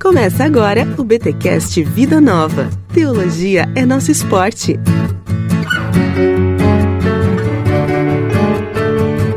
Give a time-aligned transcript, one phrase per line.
[0.00, 2.70] Começa agora o BTcast Vida Nova.
[2.94, 4.78] Teologia é nosso esporte.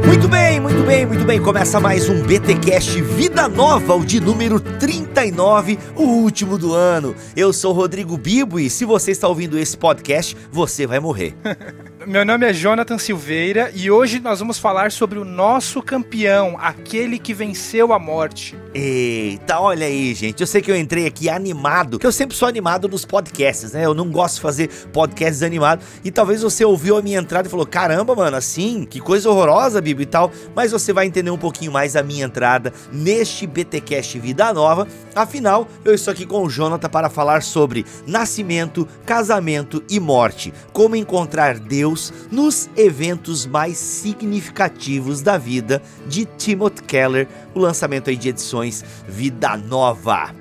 [0.06, 1.42] Muito bem, muito bem, muito bem.
[1.42, 7.16] Começa mais um BTcast Vida Nova, o de número 39, o último do ano.
[7.36, 11.36] Eu sou Rodrigo Bibo e se você está ouvindo esse podcast, você vai morrer.
[12.08, 17.20] Meu nome é Jonathan Silveira e hoje nós vamos falar sobre o nosso campeão, aquele
[17.20, 18.58] que venceu a morte.
[18.74, 20.42] Eita, olha aí, gente.
[20.42, 23.86] Eu sei que eu entrei aqui animado, que eu sempre sou animado nos podcasts, né?
[23.86, 25.86] Eu não gosto de fazer podcasts animados.
[26.04, 29.82] E talvez você ouviu a minha entrada e falou: caramba, mano, assim, que coisa horrorosa,
[29.82, 30.32] Bibo e tal.
[30.56, 34.88] Mas você vai entender um pouquinho mais a minha entrada neste BTcast Vida Nova.
[35.14, 40.54] Afinal, eu estou aqui com o Jonathan para falar sobre nascimento, casamento e morte.
[40.72, 48.10] Como encontrar Deus Deus nos eventos mais significativos da vida de Timothy Keller, o lançamento
[48.10, 50.34] aí de edições Vida Nova.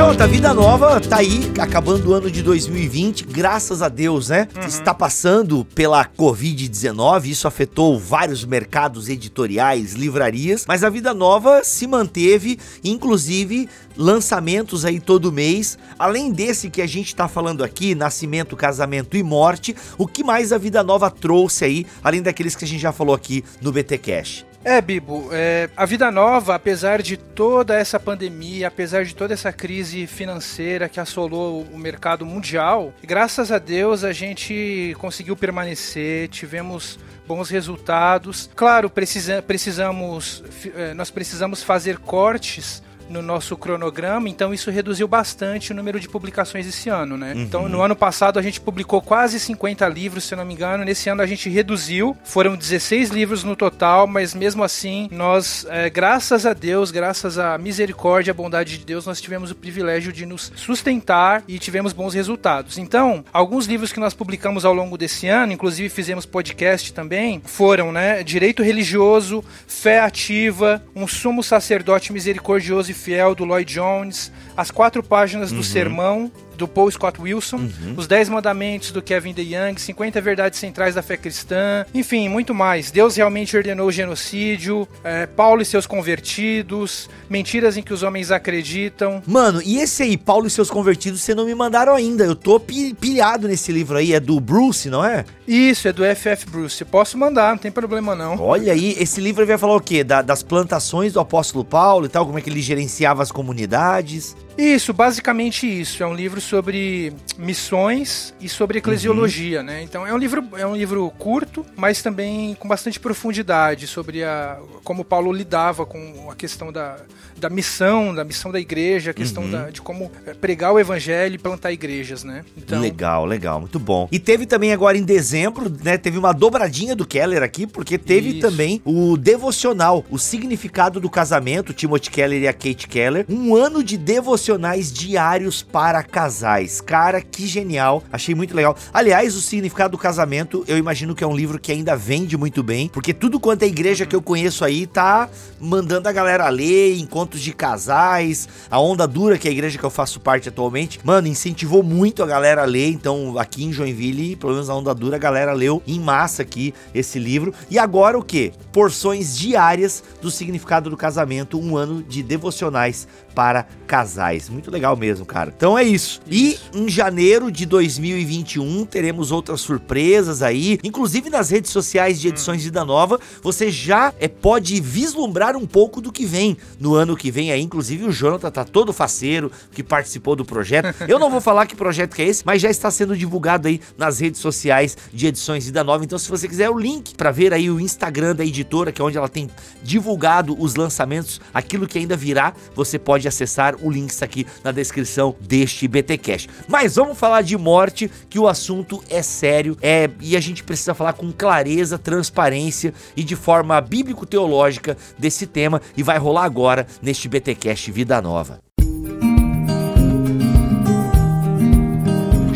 [0.00, 4.48] Jota, vida nova tá aí, acabando o ano de 2020, graças a Deus, né?
[4.56, 4.66] Uhum.
[4.66, 11.86] Está passando pela Covid-19, isso afetou vários mercados editoriais, livrarias, mas a vida nova se
[11.86, 15.76] manteve, inclusive lançamentos aí todo mês.
[15.98, 20.50] Além desse que a gente tá falando aqui, nascimento, casamento e morte, o que mais
[20.50, 23.98] a vida nova trouxe aí, além daqueles que a gente já falou aqui no BT
[23.98, 24.49] Cash?
[24.62, 29.50] É, Bibo, é, a vida nova, apesar de toda essa pandemia, apesar de toda essa
[29.50, 36.98] crise financeira que assolou o mercado mundial, graças a Deus a gente conseguiu permanecer, tivemos
[37.26, 38.50] bons resultados.
[38.54, 40.44] Claro, precisa, precisamos,
[40.76, 46.08] é, nós precisamos fazer cortes no nosso cronograma, então isso reduziu bastante o número de
[46.08, 47.34] publicações esse ano, né?
[47.34, 47.42] Uhum.
[47.42, 50.84] Então, no ano passado a gente publicou quase 50 livros, se eu não me engano.
[50.84, 55.90] Nesse ano a gente reduziu, foram 16 livros no total, mas mesmo assim, nós, é,
[55.90, 60.24] graças a Deus, graças à misericórdia, à bondade de Deus, nós tivemos o privilégio de
[60.24, 62.78] nos sustentar e tivemos bons resultados.
[62.78, 67.90] Então, alguns livros que nós publicamos ao longo desse ano, inclusive fizemos podcast também, foram,
[67.92, 74.70] né, Direito Religioso, Fé Ativa, Um Sumo Sacerdote Misericordioso e fiel do Lloyd Jones, as
[74.70, 75.62] quatro páginas do uhum.
[75.62, 77.94] sermão do Paul Scott Wilson, uhum.
[77.96, 82.90] Os Dez Mandamentos do Kevin DeYoung, 50 Verdades Centrais da Fé Cristã, enfim, muito mais.
[82.90, 88.32] Deus realmente ordenou o genocídio, é, Paulo e seus convertidos, Mentiras em que os homens
[88.32, 89.22] acreditam.
[89.24, 92.24] Mano, e esse aí, Paulo e seus convertidos, você não me mandaram ainda.
[92.24, 95.24] Eu tô pilhado nesse livro aí, é do Bruce, não é?
[95.46, 96.84] Isso, é do FF Bruce.
[96.84, 98.36] Posso mandar, não tem problema não.
[98.40, 100.02] Olha aí, esse livro vai falar o quê?
[100.02, 104.36] Da, das plantações do apóstolo Paulo e tal, como é que ele gerenciava as comunidades.
[104.58, 106.02] Isso, basicamente isso.
[106.02, 109.66] É um livro sobre missões e sobre eclesiologia, uhum.
[109.66, 109.82] né?
[109.84, 114.58] Então é um livro é um livro curto, mas também com bastante profundidade sobre a
[114.82, 116.96] como Paulo lidava com a questão da,
[117.40, 119.50] da missão, da missão da igreja, a questão uhum.
[119.50, 122.44] da, de como é, pregar o evangelho e plantar igrejas, né?
[122.56, 122.80] Então...
[122.80, 124.08] Legal, legal, muito bom.
[124.10, 125.96] E teve também agora em dezembro, né?
[125.96, 128.40] Teve uma dobradinha do Keller aqui, porque teve isso.
[128.40, 133.82] também o devocional, o significado do casamento, Timothy Keller e a Kate Keller, um ano
[133.82, 136.02] de devocionais diários para
[136.40, 136.80] casais.
[136.80, 138.02] Cara, que genial.
[138.10, 138.74] Achei muito legal.
[138.92, 142.62] Aliás, o significado do casamento, eu imagino que é um livro que ainda vende muito
[142.62, 145.28] bem, porque tudo quanto é igreja que eu conheço aí tá
[145.60, 149.84] mandando a galera ler, encontros de casais, a onda dura que é a igreja que
[149.84, 152.88] eu faço parte atualmente, mano, incentivou muito a galera a ler.
[152.88, 156.72] Então, aqui em Joinville, pelo menos a onda dura, a galera leu em massa aqui
[156.94, 157.52] esse livro.
[157.68, 158.52] E agora o que?
[158.72, 164.48] Porções diárias do significado do casamento, um ano de devocionais para casais.
[164.48, 165.52] Muito legal mesmo, cara.
[165.56, 166.00] Então é isso.
[166.00, 166.20] isso.
[166.30, 172.62] E em janeiro de 2021 teremos outras surpresas aí, inclusive nas redes sociais de edições
[172.62, 172.64] hum.
[172.64, 177.30] Vida Nova, você já é, pode vislumbrar um pouco do que vem no ano que
[177.30, 177.60] vem aí.
[177.60, 180.94] Inclusive o Jonathan tá todo faceiro que participou do projeto.
[181.08, 183.80] Eu não vou falar que projeto que é esse, mas já está sendo divulgado aí
[183.98, 186.04] nas redes sociais de edições Vida Nova.
[186.04, 189.04] Então se você quiser o link para ver aí o Instagram da editora, que é
[189.04, 189.48] onde ela tem
[189.82, 193.76] divulgado os lançamentos, aquilo que ainda virá, você pode acessar.
[193.80, 196.48] O link está aqui na descrição deste BT Cash.
[196.68, 200.94] Mas vamos falar de morte, que o assunto é sério é, e a gente precisa
[200.94, 207.28] falar com clareza, transparência e de forma bíblico-teológica desse tema e vai rolar agora neste
[207.28, 208.69] BT Cash Vida Nova.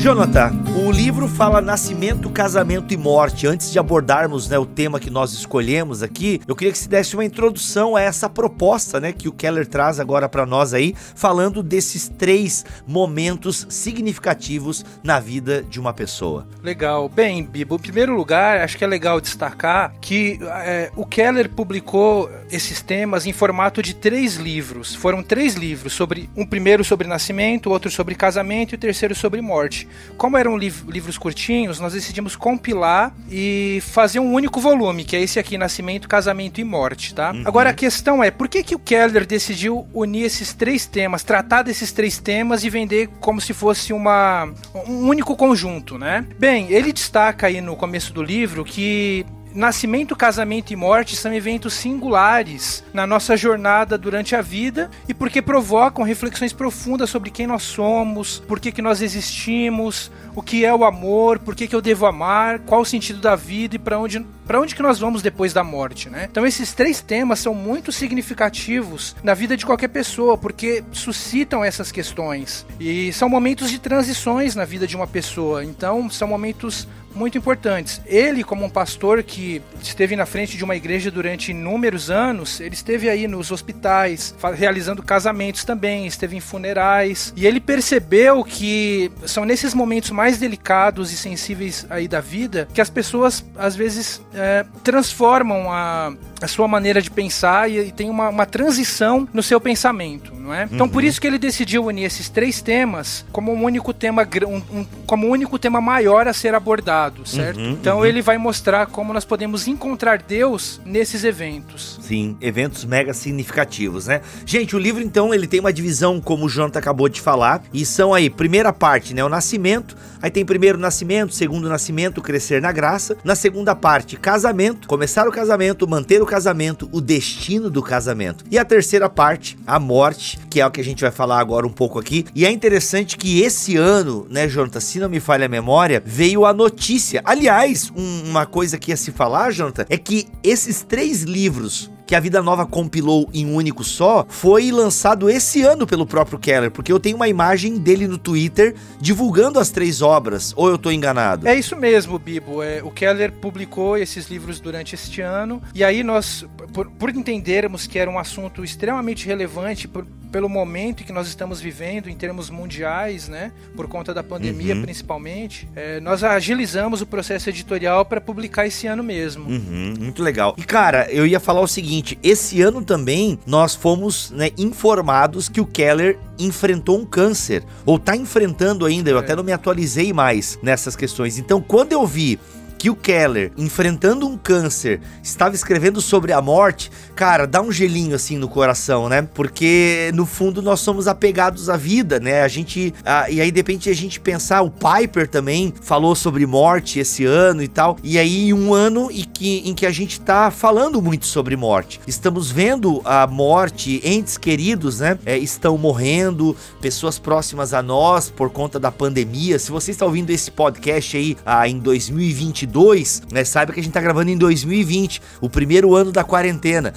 [0.04, 0.52] Jonathan,
[0.86, 3.46] o livro fala nascimento, casamento e morte.
[3.46, 7.16] Antes de abordarmos né, o tema que nós escolhemos aqui, eu queria que se desse
[7.16, 11.62] uma introdução a essa proposta né, que o Keller traz agora para nós aí, falando
[11.62, 16.46] desses três momentos significativos na vida de uma pessoa.
[16.62, 17.08] Legal.
[17.08, 22.30] Bem, Bibo, em primeiro lugar, acho que é legal destacar que é, o Keller publicou
[22.52, 24.94] esses temas em formato de três livros.
[24.94, 29.40] Foram três livros, sobre um primeiro sobre nascimento, outro sobre casamento e o terceiro sobre
[29.40, 29.88] morte.
[30.16, 35.20] Como eram liv livros curtinhos, nós decidimos compilar e fazer um único volume, que é
[35.20, 37.32] esse aqui, Nascimento, Casamento e Morte, tá?
[37.32, 37.42] Uhum.
[37.44, 41.62] Agora a questão é, por que, que o Keller decidiu unir esses três temas, tratar
[41.62, 44.48] desses três temas e vender como se fosse uma,
[44.86, 46.24] um único conjunto, né?
[46.38, 51.74] Bem, ele destaca aí no começo do livro que nascimento, casamento e morte são eventos
[51.74, 57.62] singulares na nossa jornada durante a vida e porque provocam reflexões profundas sobre quem nós
[57.62, 61.80] somos, por que, que nós existimos, o que é o amor, por que, que eu
[61.80, 65.22] devo amar, qual o sentido da vida e para onde, para onde que nós vamos
[65.22, 66.26] depois da morte, né?
[66.28, 71.92] Então esses três temas são muito significativos na vida de qualquer pessoa, porque suscitam essas
[71.92, 75.64] questões e são momentos de transições na vida de uma pessoa.
[75.64, 78.00] Então são momentos muito importantes.
[78.06, 82.74] Ele, como um pastor que esteve na frente de uma igreja durante inúmeros anos, ele
[82.74, 89.44] esteve aí nos hospitais, realizando casamentos também, esteve em funerais, e ele percebeu que são
[89.44, 94.64] nesses momentos mais delicados e sensíveis aí da vida que as pessoas às vezes é,
[94.82, 99.60] transformam a, a sua maneira de pensar e, e tem uma, uma, transição no seu
[99.60, 100.64] pensamento, não é?
[100.70, 100.92] Então uhum.
[100.92, 104.86] por isso que ele decidiu unir esses três temas como um único tema, um, um,
[105.06, 107.58] como um único tema maior a ser abordado certo?
[107.58, 108.06] Uhum, então uhum.
[108.06, 111.98] ele vai mostrar como nós podemos encontrar Deus nesses eventos.
[112.02, 114.20] Sim, eventos mega significativos, né?
[114.44, 117.84] Gente, o livro então ele tem uma divisão, como o Jonathan acabou de falar, e
[117.84, 122.72] são aí, primeira parte, né, o nascimento, aí tem primeiro nascimento, segundo nascimento, crescer na
[122.72, 128.44] graça, na segunda parte, casamento, começar o casamento, manter o casamento, o destino do casamento.
[128.50, 131.66] E a terceira parte, a morte, que é o que a gente vai falar agora
[131.66, 132.24] um pouco aqui.
[132.34, 136.44] E é interessante que esse ano, né, Jonathan, se não me falha a memória, veio
[136.44, 137.20] a notícia notícia.
[137.24, 142.14] Aliás, um, uma coisa que ia se falar, Jonathan, é que esses três livros que
[142.14, 146.70] a Vida Nova compilou em um único só, foi lançado esse ano pelo próprio Keller,
[146.70, 150.90] porque eu tenho uma imagem dele no Twitter divulgando as três obras, ou eu tô
[150.90, 151.48] enganado?
[151.48, 152.62] É isso mesmo, Bibo.
[152.62, 157.86] É, o Keller publicou esses livros durante este ano, e aí nós, por, por entendermos
[157.86, 159.88] que era um assunto extremamente relevante
[160.34, 164.82] pelo momento que nós estamos vivendo em termos mundiais, né, por conta da pandemia uhum.
[164.82, 169.48] principalmente, é, nós agilizamos o processo editorial para publicar esse ano mesmo.
[169.48, 170.52] Uhum, muito legal.
[170.58, 175.60] E cara, eu ia falar o seguinte, esse ano também nós fomos né, informados que
[175.60, 179.20] o Keller enfrentou um câncer, ou está enfrentando ainda, eu é.
[179.20, 181.38] até não me atualizei mais nessas questões.
[181.38, 182.40] Então, quando eu vi
[182.84, 188.14] que o Keller, enfrentando um câncer, estava escrevendo sobre a morte, cara, dá um gelinho
[188.14, 189.26] assim no coração, né?
[189.32, 192.42] Porque no fundo nós somos apegados à vida, né?
[192.42, 192.92] A gente.
[193.02, 197.24] A, e aí, de repente, a gente pensar, o Piper também falou sobre morte esse
[197.24, 197.96] ano e tal.
[198.04, 201.98] E aí, um ano em que, em que a gente tá falando muito sobre morte.
[202.06, 205.18] Estamos vendo a morte, entes queridos, né?
[205.24, 209.58] É, estão morrendo, pessoas próximas a nós por conta da pandemia.
[209.58, 213.44] Se você está ouvindo esse podcast aí ah, em 2022, 2022, né?
[213.44, 216.92] Saiba que a gente tá gravando em 2020, o primeiro ano da quarentena.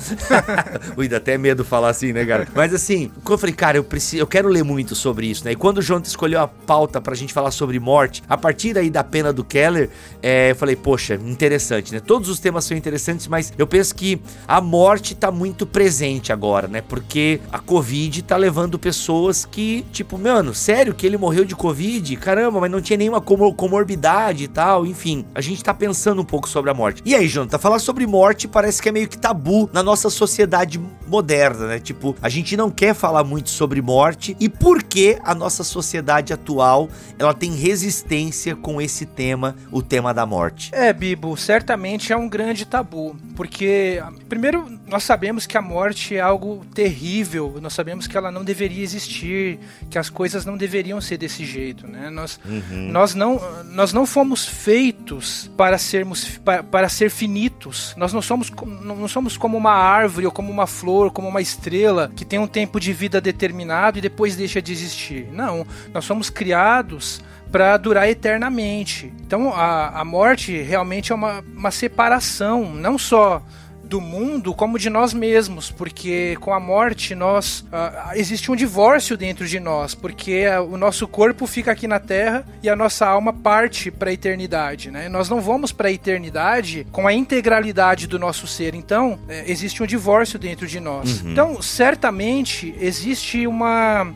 [0.97, 2.47] Ui, dá até medo falar assim, né, cara?
[2.55, 5.51] Mas assim, eu falei, cara, eu preciso, eu quero ler muito sobre isso, né?
[5.51, 8.89] E quando o Jonathan escolheu a pauta pra gente falar sobre morte, a partir aí
[8.89, 9.89] da pena do Keller,
[10.21, 11.99] é, eu falei, poxa, interessante, né?
[11.99, 16.67] Todos os temas são interessantes, mas eu penso que a morte tá muito presente agora,
[16.67, 16.81] né?
[16.81, 22.15] Porque a Covid tá levando pessoas que, tipo, mano, sério que ele morreu de Covid?
[22.17, 25.25] Caramba, mas não tinha nenhuma comor comorbidade e tal, enfim.
[25.35, 27.01] A gente tá pensando um pouco sobre a morte.
[27.05, 30.79] E aí, Jonathan, falar sobre morte parece que é meio que tabu na nossa sociedade
[31.05, 31.79] moderna, né?
[31.79, 36.31] Tipo, a gente não quer falar muito sobre morte e por que a nossa sociedade
[36.31, 40.71] atual ela tem resistência com esse tema, o tema da morte.
[40.73, 46.21] É, Bibo, certamente é um grande tabu, porque primeiro nós sabemos que a morte é
[46.21, 49.59] algo terrível, nós sabemos que ela não deveria existir,
[49.89, 52.09] que as coisas não deveriam ser desse jeito, né?
[52.09, 52.89] Nós, uhum.
[52.91, 57.95] nós não nós não fomos feitos para sermos para, para ser finitos.
[57.97, 62.11] Nós não somos não somos como uma árvore ou como uma flor, como uma estrela
[62.15, 65.27] que tem um tempo de vida determinado e depois deixa de existir.
[65.33, 67.21] Não, nós somos criados
[67.51, 69.11] para durar eternamente.
[69.21, 73.41] Então a, a morte realmente é uma, uma separação, não só
[73.87, 79.15] do mundo como de nós mesmos, porque com a morte nós uh, existe um divórcio
[79.17, 83.07] dentro de nós, porque uh, o nosso corpo fica aqui na Terra e a nossa
[83.07, 85.07] alma parte para a eternidade, né?
[85.09, 89.81] Nós não vamos para a eternidade com a integralidade do nosso ser, então uh, existe
[89.81, 91.21] um divórcio dentro de nós.
[91.21, 91.31] Uhum.
[91.31, 94.13] Então certamente existe uma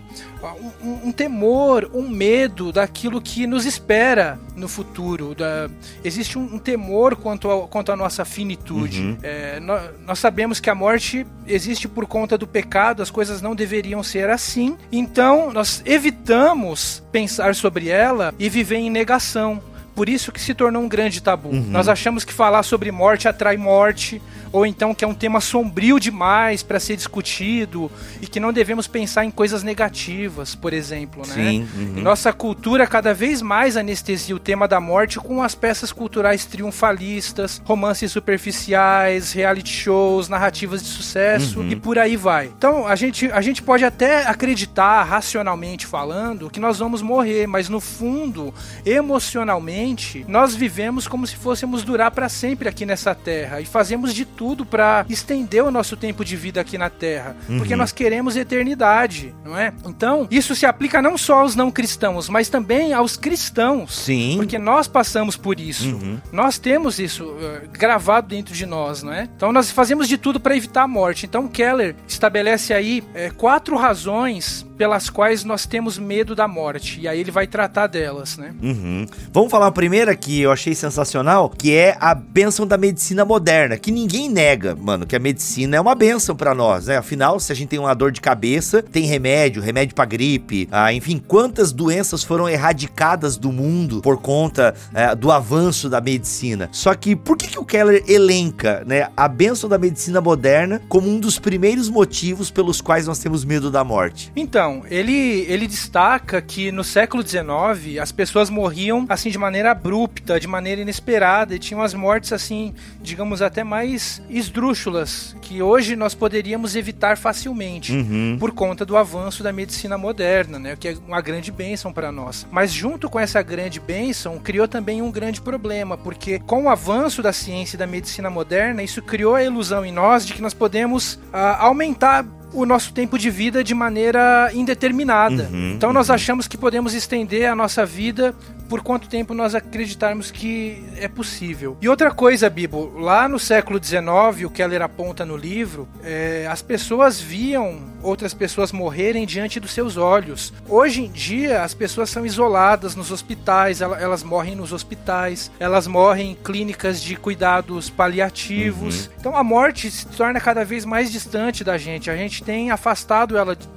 [0.84, 5.36] um, um, temor, um medo daquilo que nos espera no futuro.
[5.36, 5.70] Da,
[6.04, 9.02] existe um, um temor quanto, quanto à nossa finitude.
[9.02, 9.18] Uhum.
[9.22, 13.56] É, nós, nós, sabemos que a morte existe por conta do pecado, as coisas não
[13.56, 14.78] deveriam ser assim.
[14.92, 19.62] Então, nós evitamos pensar sobre ela e viver em negação.
[19.96, 21.50] Por isso que se tornou um grande tabu.
[21.50, 21.66] Uhum.
[21.68, 26.00] Nós achamos que falar sobre morte atrai morte, ou então que é um tema sombrio
[26.00, 27.89] demais para ser discutido
[28.22, 31.34] e que não devemos pensar em coisas negativas, por exemplo, né?
[31.34, 32.01] Sim, uhum.
[32.01, 37.62] Nossa cultura cada vez mais anestesia o tema da morte com as peças culturais triunfalistas,
[37.63, 41.70] romances superficiais, reality shows, narrativas de sucesso uhum.
[41.70, 42.48] e por aí vai.
[42.48, 47.70] Então, a gente, a gente pode até acreditar, racionalmente falando, que nós vamos morrer, mas
[47.70, 48.53] no fundo,
[48.86, 54.25] emocionalmente, nós vivemos como se fôssemos durar para sempre aqui nessa terra e fazemos de
[54.25, 57.58] tudo para estender o nosso tempo de vida aqui na Terra, uhum.
[57.58, 59.74] porque nós queremos eternidade, não é?
[59.86, 63.96] Então, isso se aplica não só aos não cristãos, mas também aos cristãos.
[63.96, 64.36] Sim.
[64.38, 65.96] Porque nós passamos por isso.
[65.96, 66.20] Uhum.
[66.32, 69.30] Nós temos isso uh, gravado dentro de nós, não é?
[69.36, 71.26] Então, nós fazemos de tudo para evitar a morte.
[71.26, 77.02] Então, Keller estabelece aí é, quatro razões pelas quais nós temos medo da morte.
[77.02, 78.52] E aí ele vai tratar delas, né?
[78.64, 79.06] Uhum.
[79.32, 83.78] Vamos falar a primeira que eu achei sensacional, que é a bênção da medicina moderna,
[83.78, 86.98] que ninguém nega, mano, que a medicina é uma bênção para nós, né?
[86.98, 90.92] Afinal, se a gente tem uma dor de cabeça, tem remédio, remédio para gripe, ah,
[90.92, 96.70] enfim, quantas doenças foram erradicadas do mundo por conta é, do avanço da medicina.
[96.72, 101.08] Só que por que, que o Keller elenca, né, a bênção da medicina moderna como
[101.08, 104.32] um dos primeiros motivos pelos quais nós temos medo da morte?
[104.36, 109.72] Então, então, ele, ele destaca que no século XIX as pessoas morriam assim de maneira
[109.72, 115.96] abrupta, de maneira inesperada, e tinham as mortes assim, digamos até mais esdrúxulas, que hoje
[115.96, 118.38] nós poderíamos evitar facilmente uhum.
[118.40, 122.48] por conta do avanço da medicina moderna, né, que é uma grande bênção para nós.
[122.50, 127.22] Mas junto com essa grande bênção, criou também um grande problema, porque com o avanço
[127.22, 130.54] da ciência e da medicina moderna, isso criou a ilusão em nós de que nós
[130.54, 135.50] podemos uh, aumentar o nosso tempo de vida de maneira indeterminada.
[135.51, 136.15] Uhum, então nós uhum.
[136.15, 138.36] achamos que podemos estender a nossa vida
[138.72, 141.75] por quanto tempo nós acreditarmos que é possível.
[141.82, 146.62] E outra coisa, Bibo, lá no século XIX, o Keller aponta no livro, é, as
[146.62, 150.54] pessoas viam outras pessoas morrerem diante dos seus olhos.
[150.70, 156.32] Hoje em dia, as pessoas são isoladas nos hospitais, elas morrem nos hospitais, elas morrem
[156.32, 159.08] em clínicas de cuidados paliativos.
[159.08, 159.13] Uhum.
[159.20, 162.10] Então a morte se torna cada vez mais distante da gente.
[162.10, 163.68] A gente tem afastado ela de,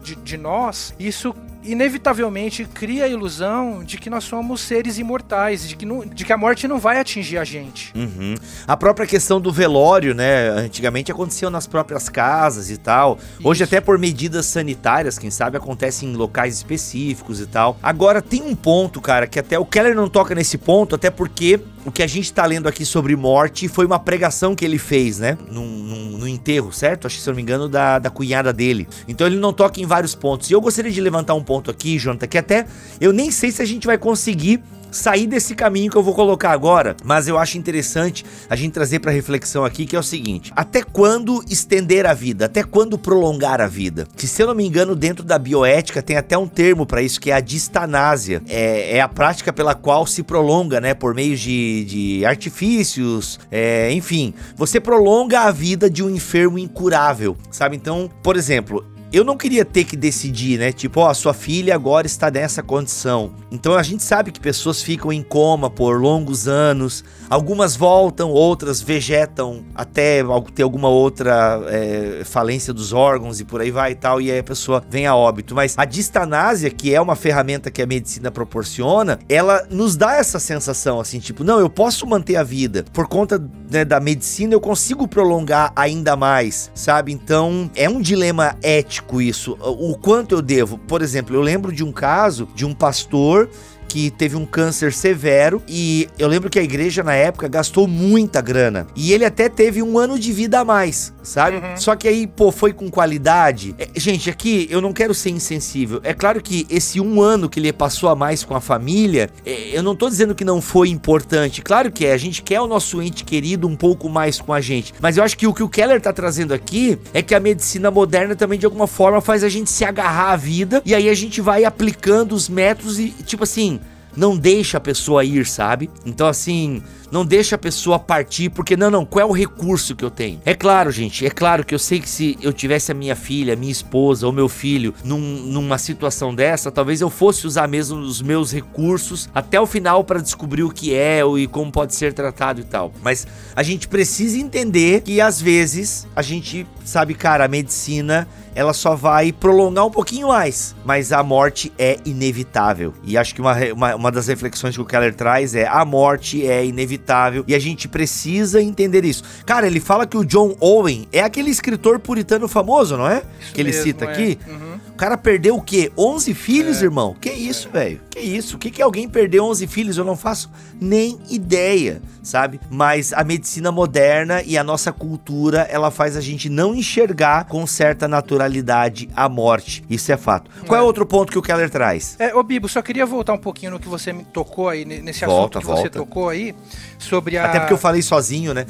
[0.00, 0.94] de, de nós.
[0.96, 1.34] Isso
[1.64, 6.32] inevitavelmente cria a ilusão de que nós somos seres imortais, de que, não, de que
[6.32, 7.92] a morte não vai atingir a gente.
[7.94, 8.34] Uhum.
[8.66, 10.48] A própria questão do velório, né?
[10.50, 13.18] Antigamente acontecia nas próprias casas e tal.
[13.18, 13.48] Isso.
[13.48, 17.78] Hoje, até por medidas sanitárias, quem sabe, acontece em locais específicos e tal.
[17.82, 21.60] Agora, tem um ponto, cara, que até o Keller não toca nesse ponto, até porque
[21.84, 25.18] o que a gente tá lendo aqui sobre morte foi uma pregação que ele fez,
[25.18, 25.36] né?
[25.50, 27.06] Num, enterro, certo?
[27.06, 28.88] Acho que, se eu não me engano, da, da cunhada dele.
[29.06, 30.50] Então ele não toca em vários pontos.
[30.50, 32.66] E eu gostaria de levantar um ponto aqui, Jonathan, que até
[32.98, 34.62] eu nem sei se a gente vai conseguir
[34.94, 39.00] sair desse caminho que eu vou colocar agora, mas eu acho interessante a gente trazer
[39.00, 42.46] para reflexão aqui que é o seguinte: até quando estender a vida?
[42.46, 44.06] Até quando prolongar a vida?
[44.16, 47.20] Que se eu não me engano, dentro da bioética tem até um termo para isso
[47.20, 48.42] que é a distanásia.
[48.48, 53.92] É, é, a prática pela qual se prolonga, né, por meio de, de artifícios, é,
[53.92, 57.76] enfim, você prolonga a vida de um enfermo incurável, sabe?
[57.76, 58.84] Então, por exemplo,
[59.14, 60.72] eu não queria ter que decidir, né?
[60.72, 63.32] Tipo, ó, sua filha agora está nessa condição.
[63.48, 68.80] Então a gente sabe que pessoas ficam em coma por longos anos, algumas voltam, outras
[68.80, 70.22] vegetam até
[70.54, 74.38] ter alguma outra é, falência dos órgãos e por aí vai e tal, e aí
[74.38, 75.54] a pessoa vem a óbito.
[75.54, 80.38] Mas a distanásia, que é uma ferramenta que a medicina proporciona, ela nos dá essa
[80.38, 82.84] sensação assim, tipo, não, eu posso manter a vida.
[82.92, 87.12] Por conta né, da medicina, eu consigo prolongar ainda mais, sabe?
[87.12, 89.56] Então é um dilema ético isso.
[89.60, 90.78] O quanto eu devo.
[90.78, 93.48] Por exemplo, eu lembro de um caso de um pastor
[93.94, 98.40] que teve um câncer severo e eu lembro que a igreja na época gastou muita
[98.40, 98.88] grana.
[98.96, 101.58] E ele até teve um ano de vida a mais, sabe?
[101.58, 101.76] Uhum.
[101.76, 103.72] Só que aí, pô, foi com qualidade.
[103.78, 106.00] É, gente, aqui eu não quero ser insensível.
[106.02, 109.78] É claro que esse um ano que ele passou a mais com a família, é,
[109.78, 111.62] eu não tô dizendo que não foi importante.
[111.62, 114.60] Claro que é, a gente quer o nosso ente querido um pouco mais com a
[114.60, 114.92] gente.
[115.00, 117.92] Mas eu acho que o que o Keller tá trazendo aqui é que a medicina
[117.92, 121.14] moderna também de alguma forma faz a gente se agarrar à vida e aí a
[121.14, 123.78] gente vai aplicando os métodos e, tipo assim,
[124.16, 125.90] não deixa a pessoa ir, sabe?
[126.04, 130.04] Então, assim, não deixa a pessoa partir, porque não, não, qual é o recurso que
[130.04, 130.40] eu tenho?
[130.44, 133.54] É claro, gente, é claro que eu sei que se eu tivesse a minha filha,
[133.54, 138.20] minha esposa ou meu filho num, numa situação dessa, talvez eu fosse usar mesmo os
[138.20, 142.60] meus recursos até o final para descobrir o que é e como pode ser tratado
[142.60, 142.92] e tal.
[143.02, 148.72] Mas a gente precisa entender que às vezes a gente sabe, cara, a medicina ela
[148.72, 152.94] só vai prolongar um pouquinho mais, mas a morte é inevitável.
[153.02, 156.46] E acho que uma, uma, uma das reflexões que o Keller traz é a morte
[156.46, 159.22] é inevitável e a gente precisa entender isso.
[159.44, 163.22] Cara, ele fala que o John Owen é aquele escritor puritano famoso, não é?
[163.40, 164.12] Isso que ele mesmo, cita é.
[164.12, 164.38] aqui.
[164.46, 164.73] Uhum.
[164.94, 165.90] O cara perdeu o quê?
[165.98, 166.84] 11 filhos, é.
[166.84, 167.16] irmão?
[167.20, 167.70] Que isso, é.
[167.72, 168.00] velho?
[168.08, 168.54] Que isso?
[168.54, 169.98] O que, que alguém perder 11 filhos?
[169.98, 170.48] Eu não faço
[170.80, 172.60] nem ideia, sabe?
[172.70, 177.66] Mas a medicina moderna e a nossa cultura, ela faz a gente não enxergar com
[177.66, 179.84] certa naturalidade a morte.
[179.90, 180.48] Isso é fato.
[180.64, 182.14] Qual é, é outro ponto que o Keller traz?
[182.20, 185.26] É, ô Bibo, só queria voltar um pouquinho no que você me tocou aí, nesse
[185.26, 185.82] volta, assunto que volta.
[185.82, 186.54] você tocou aí,
[187.00, 187.46] sobre a...
[187.46, 188.64] Até porque eu falei sozinho, né?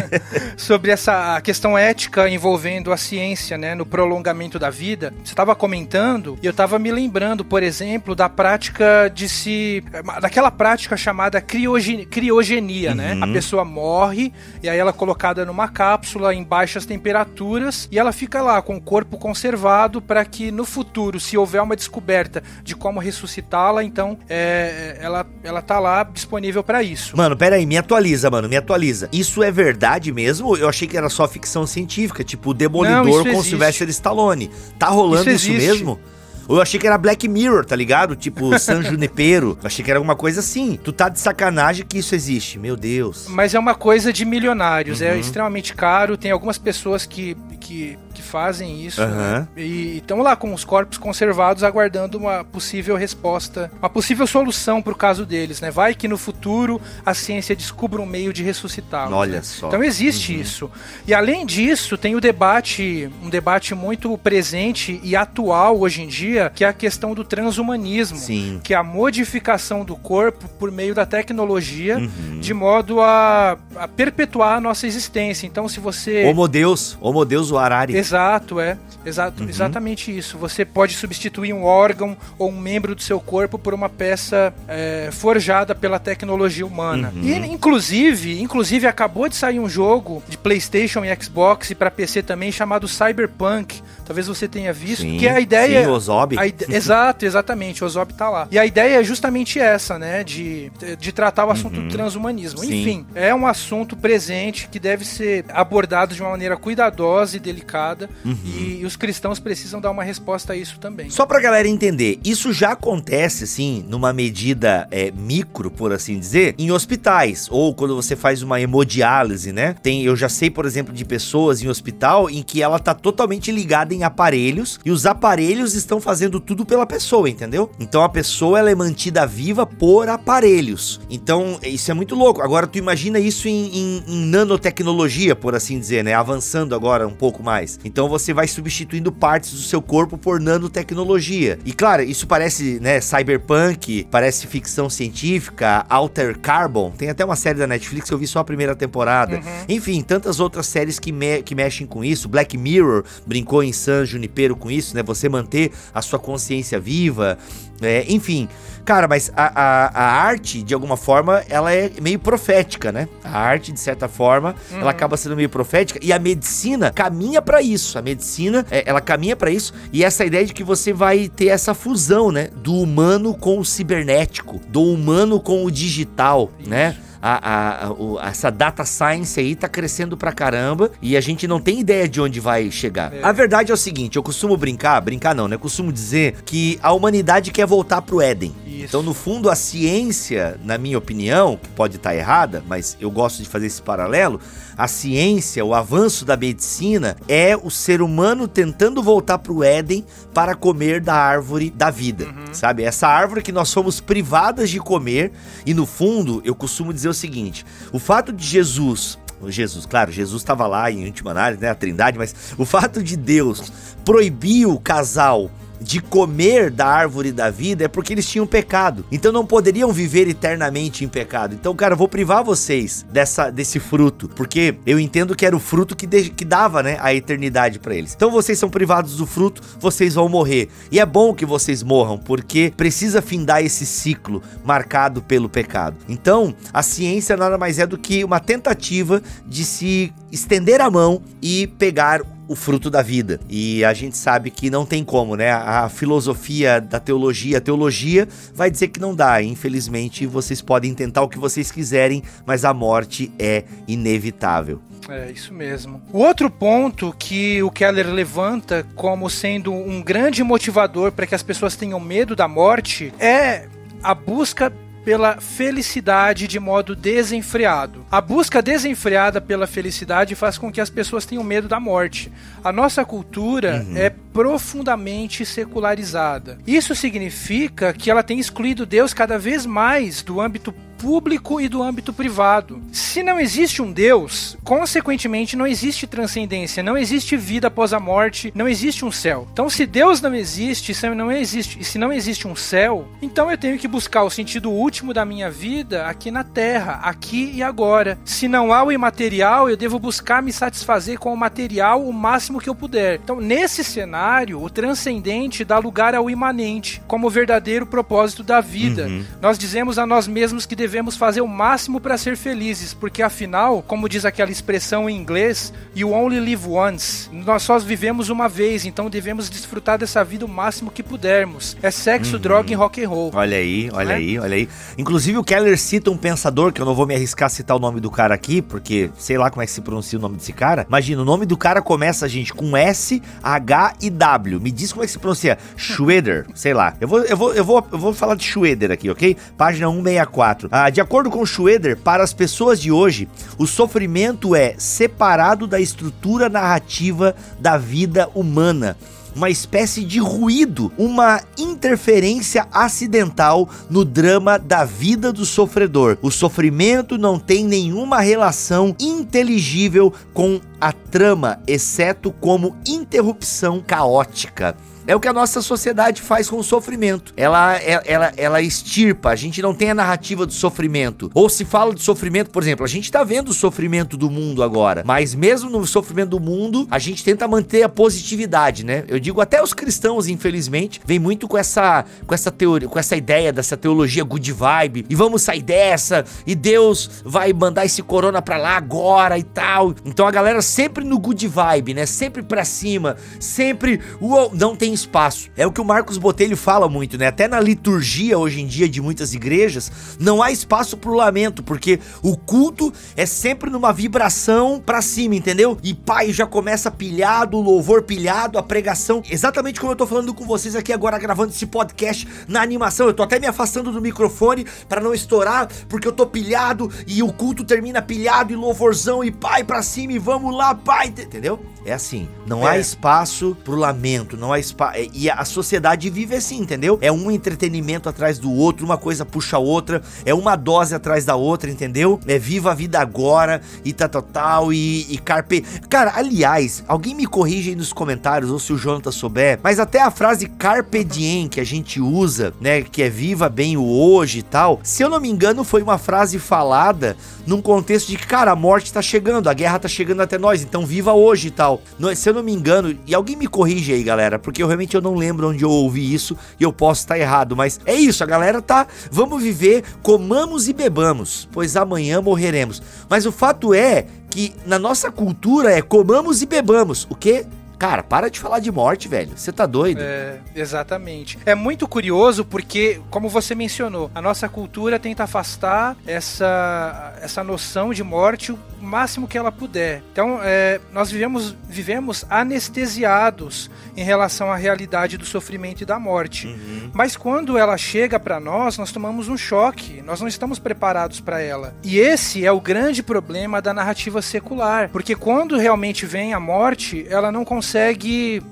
[0.58, 5.14] sobre essa questão ética envolvendo a ciência, né, no prolongamento da vida.
[5.24, 9.84] Você estava comentando e eu estava me lembrando, por exemplo, da prática de se...
[10.20, 13.12] daquela prática chamada criogenia, criogenia né?
[13.12, 13.20] uhum.
[13.20, 13.26] né?
[13.26, 18.10] A pessoa morre e aí ela é colocada numa cápsula em baixas temperaturas e ela
[18.10, 22.74] fica lá com o corpo conservado para que no futuro, se houver uma descoberta de
[22.74, 27.16] como ressuscitá-la, então é, ela, ela tá lá disponível para isso.
[27.16, 29.08] Mano, pera aí, me atualiza, mano, me atualiza.
[29.12, 30.56] Isso é verdade mesmo?
[30.56, 34.50] Eu achei que era só ficção científica, tipo o Demolidor Não, com o Sylvester Stallone.
[34.76, 36.00] Tá rolando isso, isso mesmo?
[36.48, 38.16] Eu achei que era Black Mirror, tá ligado?
[38.16, 39.58] Tipo San Junipero.
[39.60, 40.78] Eu achei que era alguma coisa assim.
[40.82, 42.58] Tu tá de sacanagem que isso existe.
[42.58, 43.26] Meu Deus.
[43.28, 45.02] Mas é uma coisa de milionários.
[45.02, 45.16] É uhum.
[45.16, 46.16] É extremamente caro.
[46.16, 49.02] Tem algumas pessoas que, que que fazem isso.
[49.02, 49.08] Uhum.
[49.08, 49.48] Né?
[49.56, 54.92] E estão lá com os corpos conservados aguardando uma possível resposta, uma possível solução para
[54.92, 55.70] o caso deles, né?
[55.70, 59.12] Vai que no futuro a ciência descubra um meio de ressuscitá-los.
[59.12, 59.42] Olha né?
[59.42, 59.68] só.
[59.68, 60.40] Então existe uhum.
[60.40, 60.70] isso.
[61.06, 66.31] E além disso, tem o debate, um debate muito presente e atual hoje em dia,
[66.54, 68.60] que é a questão do transhumanismo, Sim.
[68.62, 72.40] que é a modificação do corpo por meio da tecnologia, uhum.
[72.40, 75.46] de modo a, a, perpetuar a nossa existência.
[75.46, 76.24] Então, se você.
[76.24, 77.96] Homo Deus, Homo Deus o Arari.
[77.96, 78.78] Exato, é.
[79.04, 79.48] Exato, uhum.
[79.48, 80.38] Exatamente isso.
[80.38, 85.08] Você pode substituir um órgão ou um membro do seu corpo por uma peça é,
[85.12, 87.12] forjada pela tecnologia humana.
[87.14, 87.22] Uhum.
[87.22, 92.22] E, inclusive, inclusive, acabou de sair um jogo de PlayStation e Xbox e para PC
[92.22, 93.82] também chamado Cyberpunk.
[94.04, 95.02] Talvez você tenha visto.
[95.02, 95.82] Sim, que é a ideia.
[95.82, 96.36] Sim, o Ozob.
[96.68, 97.82] exato, exatamente.
[97.82, 98.48] O Ozob tá lá.
[98.50, 100.24] E a ideia é justamente essa, né?
[100.24, 101.88] De, de tratar o assunto uhum.
[101.88, 102.60] do transhumanismo.
[102.60, 102.80] Sim.
[102.80, 108.08] Enfim, é um assunto presente que deve ser abordado de uma maneira cuidadosa e delicada
[108.24, 108.36] uhum.
[108.44, 111.10] e, e, os cristãos precisam dar uma resposta a isso também.
[111.10, 116.54] Só pra galera entender, isso já acontece, assim, numa medida é, micro, por assim dizer,
[116.58, 119.74] em hospitais, ou quando você faz uma hemodiálise, né?
[119.82, 123.50] Tem, eu já sei, por exemplo, de pessoas em hospital em que ela tá totalmente
[123.50, 127.70] ligada em aparelhos e os aparelhos estão fazendo tudo pela pessoa, entendeu?
[127.78, 131.00] Então a pessoa ela é mantida viva por aparelhos.
[131.10, 132.42] Então isso é muito louco.
[132.42, 136.14] Agora tu imagina isso em, em, em nanotecnologia, por assim dizer, né?
[136.14, 137.78] Avançando agora um pouco mais.
[137.84, 141.58] Então você vai substituindo partes do seu corpo por nanotecnologia.
[141.64, 146.90] E claro, isso parece, né, cyberpunk, parece ficção científica, Alter Carbon.
[146.90, 149.36] Tem até uma série da Netflix que eu vi só a primeira temporada.
[149.36, 149.42] Uhum.
[149.68, 152.28] Enfim, tantas outras séries que, me que mexem com isso.
[152.28, 155.02] Black Mirror brincou em San Junipero com isso, né?
[155.02, 157.36] Você manter a sua consciência viva.
[157.80, 158.48] É, enfim,
[158.84, 163.08] cara, mas a, a, a, arte, de alguma forma, ela é meio profética, né?
[163.24, 164.80] A arte, de certa forma, uhum.
[164.80, 167.98] ela acaba sendo meio profética e a medicina caminha para isso.
[167.98, 171.48] A medicina, é, ela caminha para isso e essa ideia de que você vai ter
[171.48, 172.50] essa fusão, né?
[172.54, 176.70] Do humano com o cibernético, do humano com o digital, isso.
[176.70, 176.96] né?
[177.22, 177.88] A, a,
[178.20, 182.08] a, essa data science aí tá crescendo pra caramba e a gente não tem ideia
[182.08, 183.14] de onde vai chegar.
[183.14, 183.22] É.
[183.22, 185.54] A verdade é o seguinte, eu costumo brincar, brincar não, né?
[185.54, 188.52] Eu costumo dizer que a humanidade quer voltar pro Éden.
[188.66, 188.86] Isso.
[188.86, 193.40] Então, no fundo, a ciência, na minha opinião, que pode estar errada, mas eu gosto
[193.42, 194.40] de fazer esse paralelo,
[194.76, 200.04] a ciência, o avanço da medicina é o ser humano tentando voltar para o Éden
[200.32, 202.52] para comer da árvore da vida, uhum.
[202.52, 202.82] sabe?
[202.82, 205.32] Essa árvore que nós somos privadas de comer
[205.66, 210.42] e no fundo eu costumo dizer o seguinte: o fato de Jesus Jesus, claro, Jesus
[210.42, 213.72] estava lá em última análise, né, a Trindade, mas o fato de Deus
[214.04, 215.50] proibir o casal
[215.82, 219.04] de comer da árvore da vida é porque eles tinham pecado.
[219.10, 221.54] Então não poderiam viver eternamente em pecado.
[221.54, 225.60] Então, cara, eu vou privar vocês dessa, desse fruto, porque eu entendo que era o
[225.60, 228.14] fruto que, de, que dava, né, a eternidade para eles.
[228.14, 230.68] Então vocês são privados do fruto, vocês vão morrer.
[230.90, 235.96] E é bom que vocês morram, porque precisa findar esse ciclo marcado pelo pecado.
[236.08, 241.22] Então, a ciência nada mais é do que uma tentativa de se estender a mão
[241.40, 243.40] e pegar o fruto da vida.
[243.48, 245.50] E a gente sabe que não tem como, né?
[245.50, 249.42] A filosofia da teologia, a teologia vai dizer que não dá.
[249.42, 254.80] Infelizmente, vocês podem tentar o que vocês quiserem, mas a morte é inevitável.
[255.08, 256.00] É, isso mesmo.
[256.12, 261.42] O outro ponto que o Keller levanta como sendo um grande motivador para que as
[261.42, 263.66] pessoas tenham medo da morte é
[264.02, 264.72] a busca
[265.04, 268.04] pela felicidade de modo desenfreado.
[268.10, 272.32] A busca desenfreada pela felicidade faz com que as pessoas tenham medo da morte.
[272.62, 273.96] A nossa cultura uhum.
[273.96, 276.58] é profundamente secularizada.
[276.66, 281.82] Isso significa que ela tem excluído Deus cada vez mais do âmbito público e do
[281.82, 282.80] âmbito privado.
[282.92, 288.52] Se não existe um Deus, consequentemente não existe transcendência, não existe vida após a morte,
[288.54, 289.48] não existe um céu.
[289.52, 293.58] Então, se Deus não existe, se não existe, se não existe um céu, então eu
[293.58, 298.16] tenho que buscar o sentido último da minha vida aqui na Terra, aqui e agora.
[298.24, 302.60] Se não há o imaterial, eu devo buscar me satisfazer com o material o máximo
[302.60, 303.18] que eu puder.
[303.24, 309.08] Então, nesse cenário, o transcendente dá lugar ao imanente, como o verdadeiro propósito da vida.
[309.08, 309.24] Uhum.
[309.40, 313.22] Nós dizemos a nós mesmos que devemos devemos fazer o máximo para ser felizes, porque
[313.22, 317.30] afinal, como diz aquela expressão em inglês, you only live once.
[317.32, 321.78] Nós só vivemos uma vez, então devemos desfrutar dessa vida o máximo que pudermos.
[321.82, 322.42] É sexo, uhum.
[322.42, 323.30] droga e rock and roll.
[323.32, 324.16] Olha aí, olha é?
[324.16, 324.68] aí, olha aí.
[324.98, 327.80] Inclusive o Keller cita um pensador que eu não vou me arriscar a citar o
[327.80, 330.52] nome do cara aqui, porque sei lá como é que se pronuncia o nome desse
[330.52, 330.84] cara.
[330.86, 334.60] Imagina, o nome do cara começa, gente, com S, H e W.
[334.60, 335.56] Me diz como é que se pronuncia.
[335.74, 336.94] Schroeder, sei lá.
[337.00, 339.34] Eu vou, eu vou, eu vou, eu vou falar de Schroeder aqui, ok?
[339.56, 340.68] Página 164.
[340.70, 345.80] Ah, de acordo com Schroeder, para as pessoas de hoje, o sofrimento é separado da
[345.80, 348.96] estrutura narrativa da vida humana
[349.34, 356.18] uma espécie de ruído, uma interferência acidental no drama da vida do sofredor.
[356.22, 364.76] O sofrimento não tem nenhuma relação inteligível com a trama, exceto como interrupção caótica.
[365.06, 367.32] É o que a nossa sociedade faz com o sofrimento.
[367.36, 371.30] Ela, ela, ela, ela extirpa, a gente não tem a narrativa do sofrimento.
[371.34, 374.62] Ou se fala de sofrimento, por exemplo, a gente tá vendo o sofrimento do mundo
[374.62, 379.04] agora, mas mesmo no sofrimento do mundo, a gente tenta manter a positividade, né?
[379.08, 383.16] Eu digo até os cristãos, infelizmente, vem muito com essa com essa teoria, com essa
[383.16, 388.40] ideia dessa teologia good vibe, e vamos sair dessa, e Deus vai mandar esse corona
[388.40, 389.94] pra lá agora e tal.
[390.04, 392.06] Então a galera sempre no good vibe, né?
[392.06, 395.50] Sempre pra cima, sempre, uou, não tem espaço.
[395.56, 397.26] É o que o Marcos Botelho fala muito, né?
[397.26, 401.98] Até na liturgia hoje em dia de muitas igrejas, não há espaço pro lamento, porque
[402.22, 405.78] o culto é sempre numa vibração pra cima, entendeu?
[405.82, 410.34] E pai já começa pilhado, o louvor pilhado, a pregação, exatamente como eu tô falando
[410.34, 413.06] com vocês aqui agora gravando esse podcast na animação.
[413.06, 417.22] Eu tô até me afastando do microfone para não estourar, porque eu tô pilhado e
[417.22, 421.60] o culto termina pilhado e louvorzão e pai pra cima e vamos lá, pai, entendeu?
[421.84, 422.72] É assim, não é.
[422.72, 424.98] há espaço pro lamento, não há espaço.
[424.98, 426.98] É, e a sociedade vive assim, entendeu?
[427.00, 431.24] É um entretenimento atrás do outro, uma coisa puxa a outra, é uma dose atrás
[431.24, 432.20] da outra, entendeu?
[432.26, 435.62] É viva a vida agora e tal, tal, tal, e, e carpe.
[435.88, 440.00] Cara, aliás, alguém me corrige aí nos comentários, ou se o Jonathan souber, mas até
[440.00, 444.38] a frase carpe diem que a gente usa, né, que é viva bem o hoje
[444.38, 447.16] e tal, se eu não me engano, foi uma frase falada
[447.46, 450.62] num contexto de que, cara, a morte tá chegando, a guerra tá chegando até nós,
[450.62, 451.71] então viva hoje e tal.
[452.14, 455.00] Se eu não me engano, e alguém me corrige aí, galera, porque eu realmente eu
[455.00, 458.26] não lembro onde eu ouvi isso e eu posso estar errado, mas é isso, a
[458.26, 462.82] galera tá, vamos viver, comamos e bebamos, pois amanhã morreremos.
[463.08, 467.06] Mas o fato é que na nossa cultura é comamos e bebamos.
[467.10, 467.46] O quê?
[467.82, 469.32] Cara, para de falar de morte, velho.
[469.34, 470.00] Você tá doido?
[470.00, 471.36] É, exatamente.
[471.44, 477.92] É muito curioso porque, como você mencionou, a nossa cultura tenta afastar essa, essa noção
[477.92, 480.00] de morte o máximo que ela puder.
[480.12, 486.46] Então, é, nós vivemos, vivemos anestesiados em relação à realidade do sofrimento e da morte.
[486.46, 486.90] Uhum.
[486.92, 490.02] Mas quando ela chega para nós, nós tomamos um choque.
[490.02, 491.74] Nós não estamos preparados para ela.
[491.82, 497.04] E esse é o grande problema da narrativa secular, porque quando realmente vem a morte,
[497.08, 497.71] ela não consegue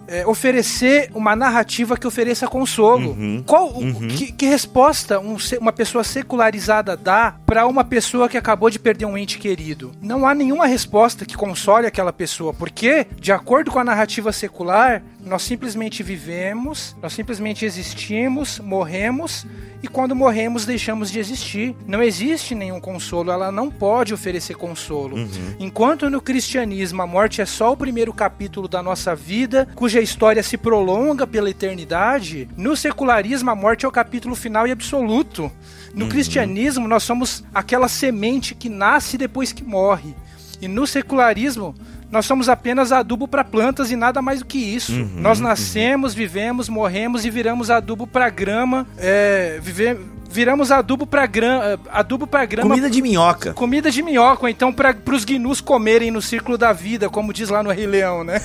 [0.09, 3.11] é, oferecer uma narrativa que ofereça consolo.
[3.11, 3.43] Uhum.
[3.47, 4.09] Qual uhum.
[4.09, 9.07] Que, que, resposta um, uma pessoa secularizada dá para uma pessoa que acabou de perder
[9.07, 9.93] um ente querido?
[10.01, 15.03] Não há nenhuma resposta que console aquela pessoa, porque de acordo com a narrativa secular,
[15.25, 19.47] nós simplesmente vivemos, nós simplesmente existimos, morremos
[19.83, 21.75] e quando morremos deixamos de existir.
[21.87, 25.17] Não existe nenhum consolo, ela não pode oferecer consolo.
[25.17, 25.57] Uhum.
[25.59, 30.43] Enquanto no cristianismo a morte é só o primeiro capítulo da nossa vida, cuja história
[30.43, 35.51] se prolonga pela eternidade, no secularismo a morte é o capítulo final e absoluto.
[35.95, 36.11] No uhum.
[36.11, 40.15] cristianismo nós somos aquela semente que nasce depois que morre.
[40.61, 41.75] E no secularismo
[42.11, 44.93] nós somos apenas adubo para plantas e nada mais do que isso.
[44.93, 45.47] Uhum, nós uhum.
[45.47, 46.19] nascemos, uhum.
[46.19, 49.99] vivemos, morremos e viramos adubo para grama, é, viver,
[50.31, 52.69] viramos adubo para grama, adubo para grama.
[52.69, 53.53] Comida de minhoca.
[53.53, 57.63] Comida de minhoca, então para os gnus comerem no círculo da vida, como diz lá
[57.63, 58.41] no Rei Leão, né?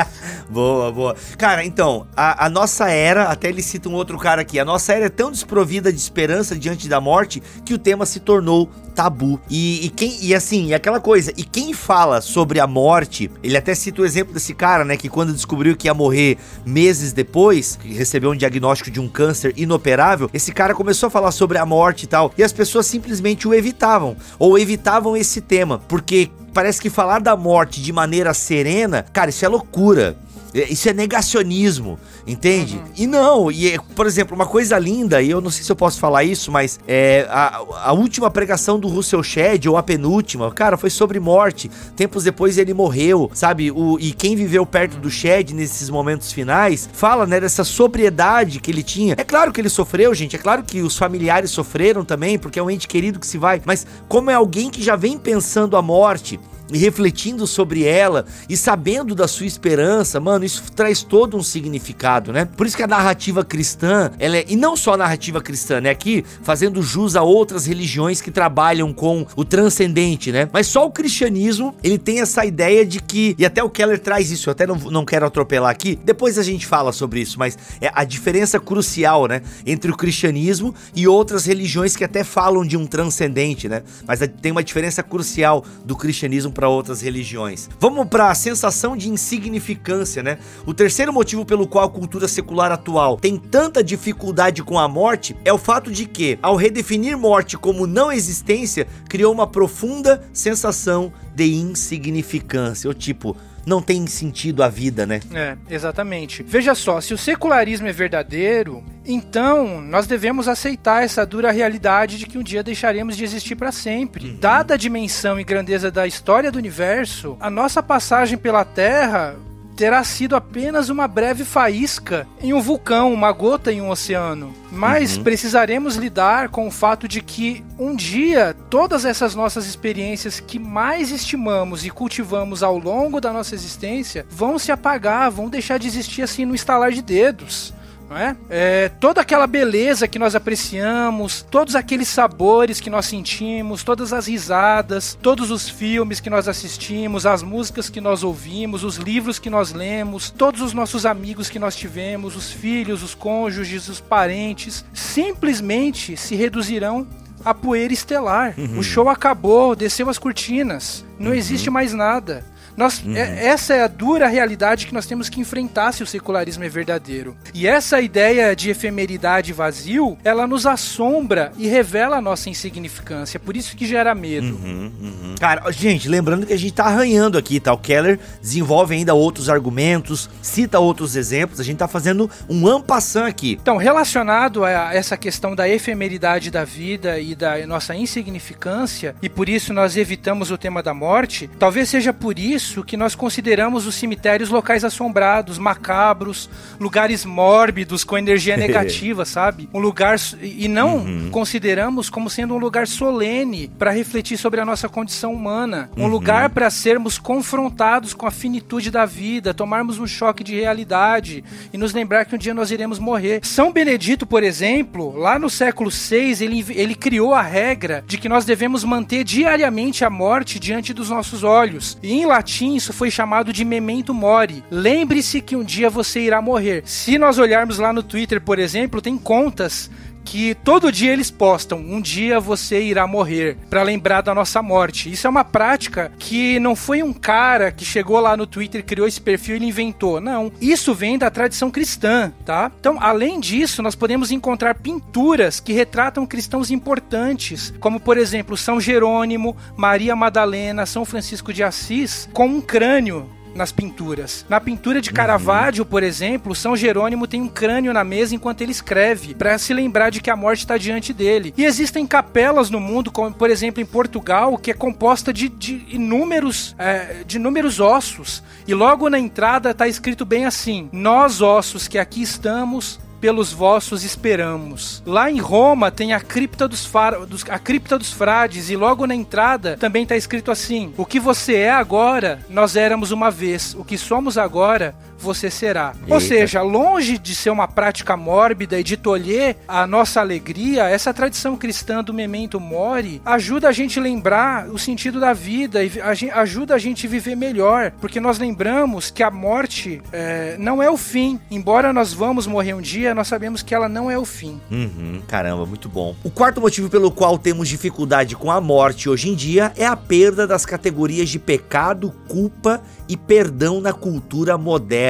[0.48, 1.16] boa, boa.
[1.36, 4.92] Cara, então, a, a, nossa era, até ele cita um outro cara aqui, a nossa
[4.92, 9.38] era é tão desprovida de esperança diante da morte que o tema se tornou tabu.
[9.48, 13.56] E, e, quem e assim, e aquela coisa, e quem fala sobre a morte, ele
[13.56, 17.78] até cita o exemplo desse cara, né, que quando descobriu que ia morrer meses depois,
[17.84, 22.04] recebeu um diagnóstico de um câncer inoperável, esse cara começou a falar sobre a morte
[22.04, 26.88] e tal, e as pessoas simplesmente o evitavam, ou evitavam esse tema, porque parece que
[26.88, 30.16] falar da morte de maneira serena, cara, isso é loucura.
[30.56, 32.76] É, isso é negacionismo, entende?
[32.76, 32.92] Uhum.
[32.96, 35.76] E não, e é, por exemplo, uma coisa linda, e eu não sei se eu
[35.76, 40.50] posso falar isso, mas é, a, a última pregação do Russell Shedd, ou a penúltima,
[40.52, 41.70] cara, foi sobre morte.
[41.94, 43.70] Tempos depois ele morreu, sabe?
[43.70, 48.70] O, e quem viveu perto do Shedd nesses momentos finais, fala, né, dessa sobriedade que
[48.70, 49.14] ele tinha.
[49.18, 52.62] É claro que ele sofreu, gente, é claro que os familiares sofreram também, porque é
[52.62, 55.82] um ente querido que se vai, mas como é alguém que já vem pensando a
[55.82, 56.40] morte,
[56.72, 62.32] e refletindo sobre ela e sabendo da sua esperança, mano, isso traz todo um significado,
[62.32, 62.44] né?
[62.44, 65.90] Por isso que a narrativa cristã, ela é, e não só a narrativa cristã, né?
[65.90, 70.48] Aqui fazendo jus a outras religiões que trabalham com o transcendente, né?
[70.52, 74.30] Mas só o cristianismo, ele tem essa ideia de que, e até o Keller traz
[74.30, 77.56] isso, eu até não, não quero atropelar aqui, depois a gente fala sobre isso, mas
[77.80, 79.42] é a diferença crucial, né?
[79.64, 83.82] Entre o cristianismo e outras religiões que até falam de um transcendente, né?
[84.06, 87.68] Mas tem uma diferença crucial do cristianismo para outras religiões.
[87.78, 90.38] Vamos para a sensação de insignificância, né?
[90.64, 95.36] O terceiro motivo pelo qual a cultura secular atual tem tanta dificuldade com a morte
[95.44, 101.12] é o fato de que, ao redefinir morte como não existência, criou uma profunda sensação
[101.34, 105.20] de insignificância, ou tipo, não tem sentido a vida, né?
[105.34, 106.44] É, exatamente.
[106.44, 112.26] Veja só, se o secularismo é verdadeiro, então nós devemos aceitar essa dura realidade de
[112.26, 114.30] que um dia deixaremos de existir para sempre.
[114.30, 114.36] Uhum.
[114.40, 119.34] Dada a dimensão e grandeza da história do universo, a nossa passagem pela Terra
[119.76, 124.54] terá sido apenas uma breve faísca em um vulcão, uma gota em um oceano.
[124.72, 125.22] Mas uhum.
[125.22, 131.10] precisaremos lidar com o fato de que um dia todas essas nossas experiências que mais
[131.10, 136.22] estimamos e cultivamos ao longo da nossa existência vão se apagar, vão deixar de existir
[136.22, 137.74] assim no estalar de dedos
[138.08, 138.36] não é?
[138.48, 138.88] é?
[138.88, 145.18] Toda aquela beleza que nós apreciamos, todos aqueles sabores que nós sentimos, todas as risadas,
[145.20, 149.72] todos os filmes que nós assistimos, as músicas que nós ouvimos, os livros que nós
[149.72, 156.16] lemos, todos os nossos amigos que nós tivemos, os filhos, os cônjuges, os parentes, simplesmente
[156.16, 157.06] se reduzirão
[157.44, 158.54] a poeira estelar.
[158.56, 158.78] Uhum.
[158.78, 161.36] O show acabou, desceu as cortinas, não uhum.
[161.36, 162.44] existe mais nada.
[162.76, 163.16] Nós, uhum.
[163.16, 166.68] é, essa é a dura realidade que nós temos que enfrentar se o secularismo é
[166.68, 167.36] verdadeiro.
[167.54, 173.40] E essa ideia de efemeridade vazio, ela nos assombra e revela a nossa insignificância.
[173.40, 174.48] Por isso que gera medo.
[174.48, 175.34] Uhum, uhum.
[175.40, 177.72] Cara, gente, lembrando que a gente tá arranhando aqui, tá?
[177.72, 181.60] O Keller desenvolve ainda outros argumentos, cita outros exemplos.
[181.60, 183.58] A gente tá fazendo um ampassant aqui.
[183.60, 189.48] Então, relacionado a essa questão da efemeridade da vida e da nossa insignificância, e por
[189.48, 193.86] isso nós evitamos o tema da morte, talvez seja por isso isso que nós consideramos
[193.86, 196.50] os cemitérios locais assombrados, macabros,
[196.80, 199.68] lugares mórbidos com energia negativa, sabe?
[199.72, 201.30] Um lugar e não uhum.
[201.30, 206.08] consideramos como sendo um lugar solene para refletir sobre a nossa condição humana, um uhum.
[206.08, 211.78] lugar para sermos confrontados com a finitude da vida, tomarmos um choque de realidade e
[211.78, 213.40] nos lembrar que um dia nós iremos morrer.
[213.44, 218.28] São Benedito, por exemplo, lá no século VI, ele, ele criou a regra de que
[218.28, 221.96] nós devemos manter diariamente a morte diante dos nossos olhos.
[222.02, 224.64] E em latim isso foi chamado de memento mori.
[224.70, 226.82] Lembre-se que um dia você irá morrer.
[226.84, 229.90] Se nós olharmos lá no Twitter, por exemplo, tem contas
[230.26, 235.10] que todo dia eles postam: um dia você irá morrer, para lembrar da nossa morte.
[235.10, 239.06] Isso é uma prática que não foi um cara que chegou lá no Twitter, criou
[239.06, 240.20] esse perfil e ele inventou.
[240.20, 240.52] Não.
[240.60, 242.70] Isso vem da tradição cristã, tá?
[242.78, 248.80] Então, além disso, nós podemos encontrar pinturas que retratam cristãos importantes, como por exemplo São
[248.80, 254.44] Jerônimo, Maria Madalena, São Francisco de Assis, com um crânio nas pinturas.
[254.48, 258.72] Na pintura de Caravaggio, por exemplo, São Jerônimo tem um crânio na mesa enquanto ele
[258.72, 261.54] escreve, para se lembrar de que a morte está diante dele.
[261.56, 265.84] E existem capelas no mundo, como por exemplo em Portugal, que é composta de, de
[265.88, 268.42] inúmeros, é, de inúmeros ossos.
[268.66, 274.04] E logo na entrada está escrito bem assim: Nós ossos que aqui estamos pelos vossos
[274.04, 275.02] esperamos.
[275.06, 276.90] Lá em Roma tem a cripta dos,
[277.28, 281.20] dos, a cripta dos frades e logo na entrada também está escrito assim: O que
[281.20, 283.74] você é agora, nós éramos uma vez.
[283.78, 285.94] O que somos agora, você será.
[286.00, 286.14] Eita.
[286.14, 291.12] Ou seja, longe de ser uma prática mórbida e de tolher a nossa alegria, essa
[291.12, 295.90] tradição cristã do memento mori ajuda a gente a lembrar o sentido da vida e
[296.32, 300.90] ajuda a gente a viver melhor, porque nós lembramos que a morte é, não é
[300.90, 301.40] o fim.
[301.50, 304.60] Embora nós vamos morrer um dia, nós sabemos que ela não é o fim.
[304.70, 306.14] Uhum, caramba, muito bom.
[306.22, 309.96] O quarto motivo pelo qual temos dificuldade com a morte hoje em dia é a
[309.96, 315.05] perda das categorias de pecado, culpa e perdão na cultura moderna.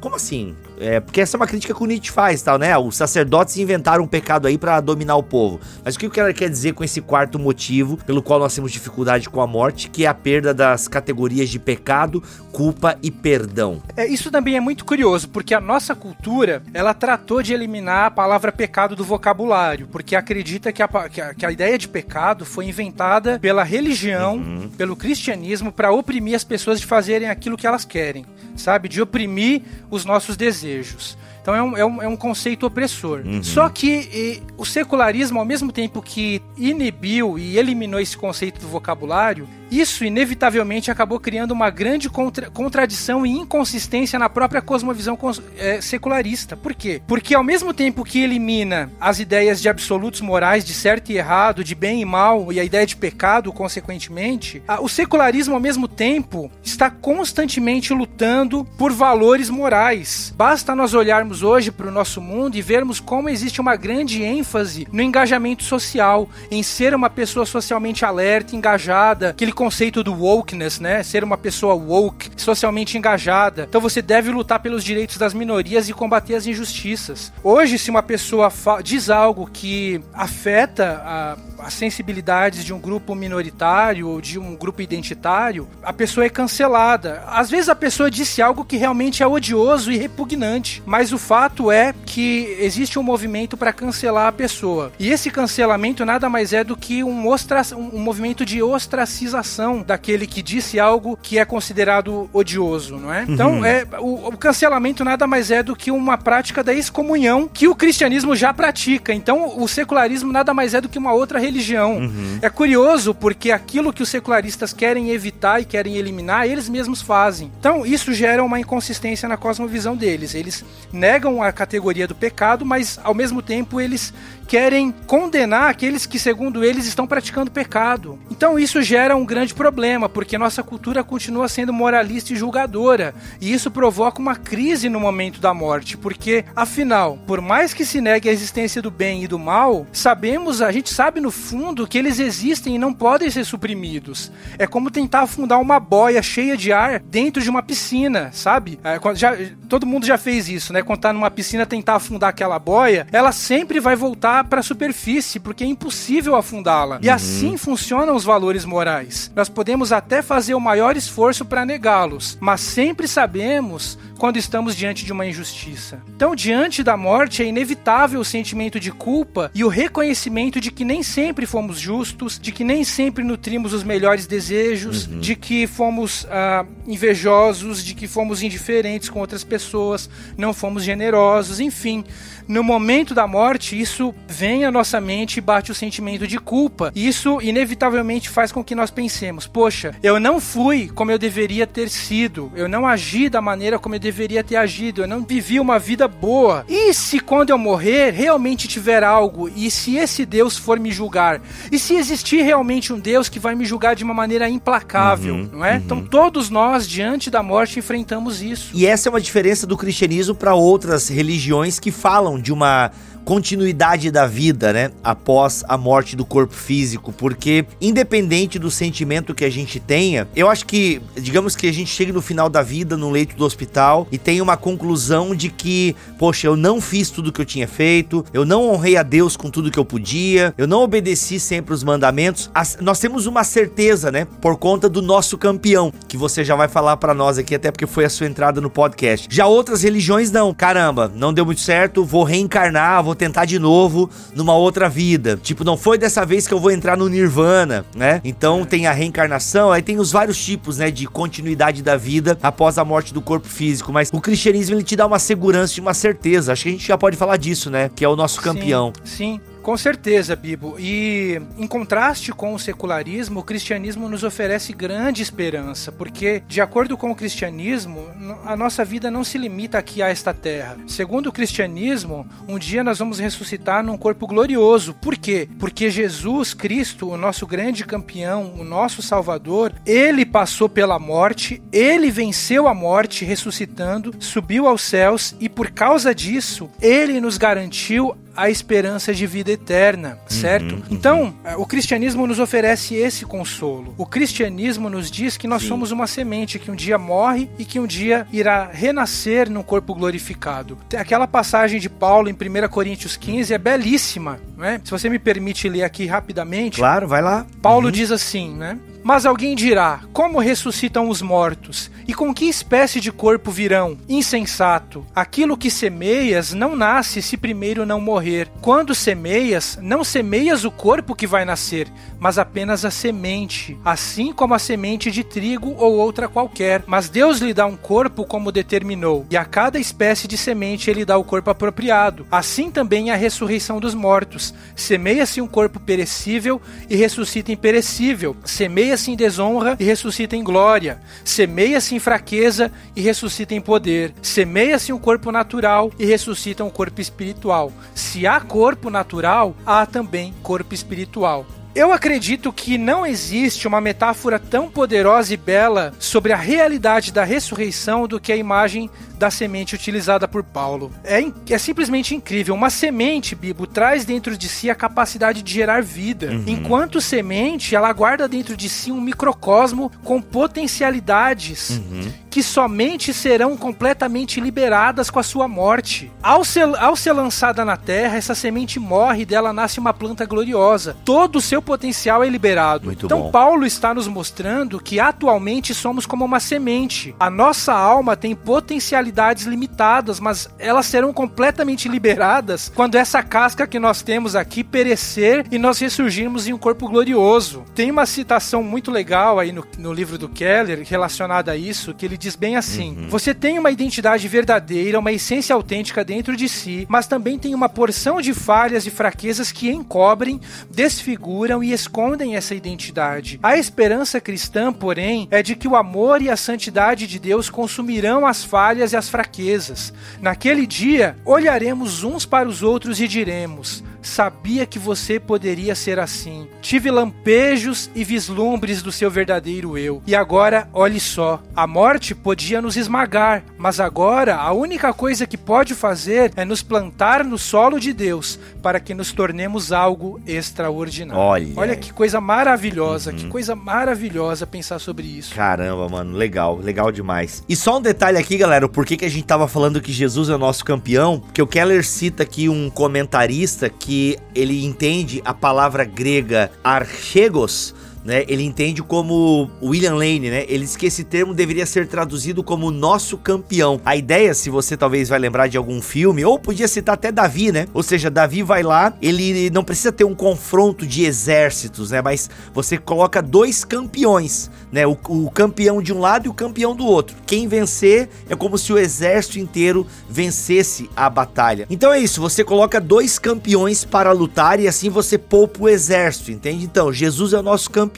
[0.00, 0.56] Como assim?
[0.78, 2.76] É, porque essa é uma crítica que o Nietzsche faz, tal, né?
[2.76, 5.60] Os sacerdotes inventaram um pecado aí para dominar o povo.
[5.84, 9.28] Mas o que ela quer dizer com esse quarto motivo pelo qual nós temos dificuldade
[9.28, 13.82] com a morte, que é a perda das categorias de pecado, culpa e perdão?
[13.96, 18.10] É, isso também é muito curioso, porque a nossa cultura, ela tratou de eliminar a
[18.10, 22.44] palavra pecado do vocabulário, porque acredita que a, que a, que a ideia de pecado
[22.44, 24.70] foi inventada pela religião, uhum.
[24.76, 28.88] pelo cristianismo, para oprimir as pessoas de fazerem aquilo que elas querem, sabe?
[28.88, 31.16] De oprimir os nossos desejos desejos.
[31.40, 33.22] Então é um, é um, é um conceito opressor.
[33.24, 33.42] Uhum.
[33.42, 38.66] Só que e, o secularismo, ao mesmo tempo que inibiu e eliminou esse conceito do
[38.66, 45.18] vocabulário, isso inevitavelmente acabou criando uma grande contra contradição e inconsistência na própria cosmovisão
[45.58, 46.56] é, secularista.
[46.56, 47.02] Por quê?
[47.06, 51.64] Porque ao mesmo tempo que elimina as ideias de absolutos morais, de certo e errado,
[51.64, 55.88] de bem e mal, e a ideia de pecado, consequentemente, a, o secularismo ao mesmo
[55.88, 60.32] tempo está constantemente lutando por valores morais.
[60.36, 64.86] Basta nós olharmos hoje para o nosso mundo e vermos como existe uma grande ênfase
[64.92, 70.78] no engajamento social, em ser uma pessoa socialmente alerta, engajada, que ele conceito do wokeness,
[70.78, 71.02] né?
[71.02, 73.66] Ser uma pessoa woke, socialmente engajada.
[73.68, 77.32] Então você deve lutar pelos direitos das minorias e combater as injustiças.
[77.42, 78.52] Hoje, se uma pessoa
[78.84, 85.66] diz algo que afeta as sensibilidades de um grupo minoritário ou de um grupo identitário,
[85.82, 87.24] a pessoa é cancelada.
[87.26, 91.72] Às vezes a pessoa disse algo que realmente é odioso e repugnante, mas o fato
[91.72, 94.92] é que existe um movimento para cancelar a pessoa.
[94.98, 99.45] E esse cancelamento nada mais é do que um, ostra um movimento de ostracização
[99.82, 103.24] daquele que disse algo que é considerado odioso, não é?
[103.24, 103.34] Uhum.
[103.34, 107.68] Então, é, o, o, cancelamento nada mais é do que uma prática da excomunhão que
[107.68, 109.12] o cristianismo já pratica.
[109.12, 111.98] Então, o secularismo nada mais é do que uma outra religião.
[111.98, 112.38] Uhum.
[112.42, 117.50] É curioso porque aquilo que os secularistas querem evitar e querem eliminar, eles mesmos fazem.
[117.58, 120.34] Então, isso gera uma inconsistência na cosmovisão deles.
[120.34, 124.12] Eles negam a categoria do pecado, mas ao mesmo tempo eles
[124.46, 128.18] querem condenar aqueles que, segundo eles, estão praticando pecado.
[128.30, 133.52] Então isso gera um grande problema, porque nossa cultura continua sendo moralista e julgadora, e
[133.52, 138.28] isso provoca uma crise no momento da morte, porque, afinal, por mais que se negue
[138.28, 142.18] a existência do bem e do mal, sabemos, a gente sabe no fundo que eles
[142.18, 144.30] existem e não podem ser suprimidos.
[144.58, 148.78] É como tentar afundar uma boia cheia de ar dentro de uma piscina, sabe?
[148.82, 149.36] É, já,
[149.68, 150.82] todo mundo já fez isso, né?
[150.82, 155.40] Quando tá numa piscina tentar afundar aquela boia, ela sempre vai voltar para a superfície,
[155.40, 156.98] porque é impossível afundá-la.
[157.02, 157.14] E uhum.
[157.14, 159.25] assim funcionam os valores morais.
[159.34, 165.04] Nós podemos até fazer o maior esforço para negá-los, mas sempre sabemos quando estamos diante
[165.04, 166.00] de uma injustiça.
[166.08, 170.84] Então, diante da morte, é inevitável o sentimento de culpa e o reconhecimento de que
[170.84, 175.20] nem sempre fomos justos, de que nem sempre nutrimos os melhores desejos, uhum.
[175.20, 181.60] de que fomos ah, invejosos, de que fomos indiferentes com outras pessoas, não fomos generosos,
[181.60, 182.04] enfim
[182.48, 186.92] no momento da morte, isso vem à nossa mente e bate o sentimento de culpa.
[186.94, 191.88] Isso inevitavelmente faz com que nós pensemos: poxa, eu não fui como eu deveria ter
[191.88, 195.78] sido, eu não agi da maneira como eu deveria ter agido, eu não vivi uma
[195.78, 196.64] vida boa.
[196.68, 201.40] E se quando eu morrer realmente tiver algo, e se esse Deus for me julgar,
[201.70, 205.50] e se existir realmente um Deus que vai me julgar de uma maneira implacável, uhum,
[205.52, 205.72] não é?
[205.72, 205.76] Uhum.
[205.78, 208.70] Então todos nós, diante da morte, enfrentamos isso.
[208.74, 212.90] E essa é uma diferença do cristianismo para outras religiões que falam de uma
[213.26, 214.92] continuidade da vida, né?
[215.02, 220.48] Após a morte do corpo físico, porque independente do sentimento que a gente tenha, eu
[220.48, 224.06] acho que, digamos que a gente chegue no final da vida no leito do hospital
[224.12, 228.24] e tenha uma conclusão de que, poxa, eu não fiz tudo que eu tinha feito,
[228.32, 231.82] eu não honrei a Deus com tudo que eu podia, eu não obedeci sempre os
[231.82, 232.48] mandamentos.
[232.54, 234.24] As, nós temos uma certeza, né?
[234.40, 237.88] Por conta do nosso campeão, que você já vai falar para nós aqui, até porque
[237.88, 239.26] foi a sua entrada no podcast.
[239.28, 240.54] Já outras religiões não.
[240.54, 245.38] Caramba, não deu muito certo, vou reencarnar, vou tentar de novo numa outra vida.
[245.42, 248.20] Tipo, não foi dessa vez que eu vou entrar no Nirvana, né?
[248.24, 248.64] Então é.
[248.64, 252.84] tem a reencarnação, aí tem os vários tipos, né, de continuidade da vida após a
[252.84, 253.92] morte do corpo físico.
[253.92, 256.52] Mas o cristianismo ele te dá uma segurança e uma certeza.
[256.52, 257.90] Acho que a gente já pode falar disso, né?
[257.94, 258.92] Que é o nosso campeão.
[259.04, 259.40] Sim.
[259.40, 259.55] sim.
[259.66, 260.76] Com certeza, Bibo.
[260.78, 266.96] E em contraste com o secularismo, o cristianismo nos oferece grande esperança, porque, de acordo
[266.96, 268.06] com o cristianismo,
[268.44, 270.76] a nossa vida não se limita aqui a esta terra.
[270.86, 274.94] Segundo o cristianismo, um dia nós vamos ressuscitar num corpo glorioso.
[274.94, 275.48] Por quê?
[275.58, 282.08] Porque Jesus Cristo, o nosso grande campeão, o nosso Salvador, ele passou pela morte, ele
[282.08, 288.50] venceu a morte ressuscitando, subiu aos céus e por causa disso, ele nos garantiu a
[288.50, 290.72] esperança de vida eterna, certo?
[290.72, 290.84] Uhum, uhum.
[290.90, 293.94] Então, é, o cristianismo nos oferece esse consolo.
[293.96, 295.68] O cristianismo nos diz que nós Sim.
[295.68, 299.94] somos uma semente que um dia morre e que um dia irá renascer num corpo
[299.94, 300.78] glorificado.
[300.96, 304.80] Aquela passagem de Paulo em 1 Coríntios 15 é belíssima, né?
[304.84, 306.76] Se você me permite ler aqui rapidamente.
[306.78, 307.46] Claro, vai lá.
[307.62, 307.92] Paulo uhum.
[307.92, 308.78] diz assim, né?
[309.06, 311.92] Mas alguém dirá: Como ressuscitam os mortos?
[312.08, 313.96] E com que espécie de corpo virão?
[314.08, 315.06] Insensato!
[315.14, 318.48] Aquilo que semeias não nasce se primeiro não morrer.
[318.60, 321.86] Quando semeias, não semeias o corpo que vai nascer,
[322.18, 326.82] mas apenas a semente, assim como a semente de trigo ou outra qualquer.
[326.84, 331.04] Mas Deus lhe dá um corpo como determinou, e a cada espécie de semente ele
[331.04, 332.26] dá o corpo apropriado.
[332.28, 334.52] Assim também é a ressurreição dos mortos.
[334.74, 338.36] Semeia-se um corpo perecível e ressuscita imperecível.
[338.44, 340.98] Semeia Semeia-se em desonra e ressuscita em glória.
[341.22, 344.12] Semeia-se em fraqueza e ressuscita em poder.
[344.22, 347.72] Semeia-se um corpo natural e ressuscita um corpo espiritual.
[347.94, 351.46] Se há corpo natural, há também corpo espiritual.
[351.76, 357.22] Eu acredito que não existe uma metáfora tão poderosa e bela sobre a realidade da
[357.22, 360.90] ressurreição do que a imagem da semente utilizada por Paulo.
[361.04, 362.54] É, é simplesmente incrível.
[362.54, 366.30] Uma semente, Bibo, traz dentro de si a capacidade de gerar vida.
[366.30, 366.44] Uhum.
[366.46, 372.10] Enquanto semente, ela guarda dentro de si um microcosmo com potencialidades uhum.
[372.36, 376.12] Que somente serão completamente liberadas com a sua morte.
[376.22, 380.26] Ao ser, ao ser lançada na terra, essa semente morre e dela nasce uma planta
[380.26, 380.94] gloriosa.
[381.02, 382.84] Todo o seu potencial é liberado.
[382.84, 383.30] Muito então, bom.
[383.30, 387.16] Paulo está nos mostrando que atualmente somos como uma semente.
[387.18, 393.66] A nossa alma tem potencialidade realidades limitadas, mas elas serão completamente liberadas quando essa casca
[393.66, 397.64] que nós temos aqui perecer e nós ressurgirmos em um corpo glorioso.
[397.74, 402.04] Tem uma citação muito legal aí no, no livro do Keller relacionada a isso, que
[402.04, 403.08] ele diz bem assim: uhum.
[403.08, 407.68] Você tem uma identidade verdadeira, uma essência autêntica dentro de si, mas também tem uma
[407.68, 413.38] porção de falhas e fraquezas que encobrem, desfiguram e escondem essa identidade.
[413.42, 418.26] A esperança cristã, porém, é de que o amor e a santidade de Deus consumirão
[418.26, 419.92] as falhas e as fraquezas.
[420.20, 426.46] Naquele dia, olharemos uns para os outros e diremos: Sabia que você poderia ser assim.
[426.62, 430.00] Tive lampejos e vislumbres do seu verdadeiro eu.
[430.06, 435.36] E agora, olhe só: a morte podia nos esmagar, mas agora a única coisa que
[435.36, 441.20] pode fazer é nos plantar no solo de Deus para que nos tornemos algo extraordinário.
[441.20, 443.16] Olha, Olha que coisa maravilhosa, uhum.
[443.16, 445.34] que coisa maravilhosa pensar sobre isso.
[445.34, 447.42] Caramba, mano, legal, legal demais.
[447.48, 450.28] E só um detalhe aqui, galera, por que, que a gente tava falando que Jesus
[450.28, 451.18] é o nosso campeão?
[451.18, 453.95] Porque o Keller cita aqui um comentarista que
[454.34, 457.74] ele entende a palavra grega archegos
[458.06, 458.24] né?
[458.28, 460.44] Ele entende como William Lane, né?
[460.48, 463.80] Ele diz que esse termo deveria ser traduzido como nosso campeão.
[463.84, 467.50] A ideia, se você talvez vai lembrar de algum filme, ou podia citar até Davi,
[467.50, 467.66] né?
[467.74, 472.00] Ou seja, Davi vai lá, ele não precisa ter um confronto de exércitos, né?
[472.00, 474.86] Mas você coloca dois campeões, né?
[474.86, 477.16] O, o campeão de um lado e o campeão do outro.
[477.26, 481.66] Quem vencer é como se o exército inteiro vencesse a batalha.
[481.68, 486.30] Então é isso, você coloca dois campeões para lutar e assim você poupa o exército,
[486.30, 486.64] entende?
[486.64, 487.95] Então, Jesus é o nosso campeão.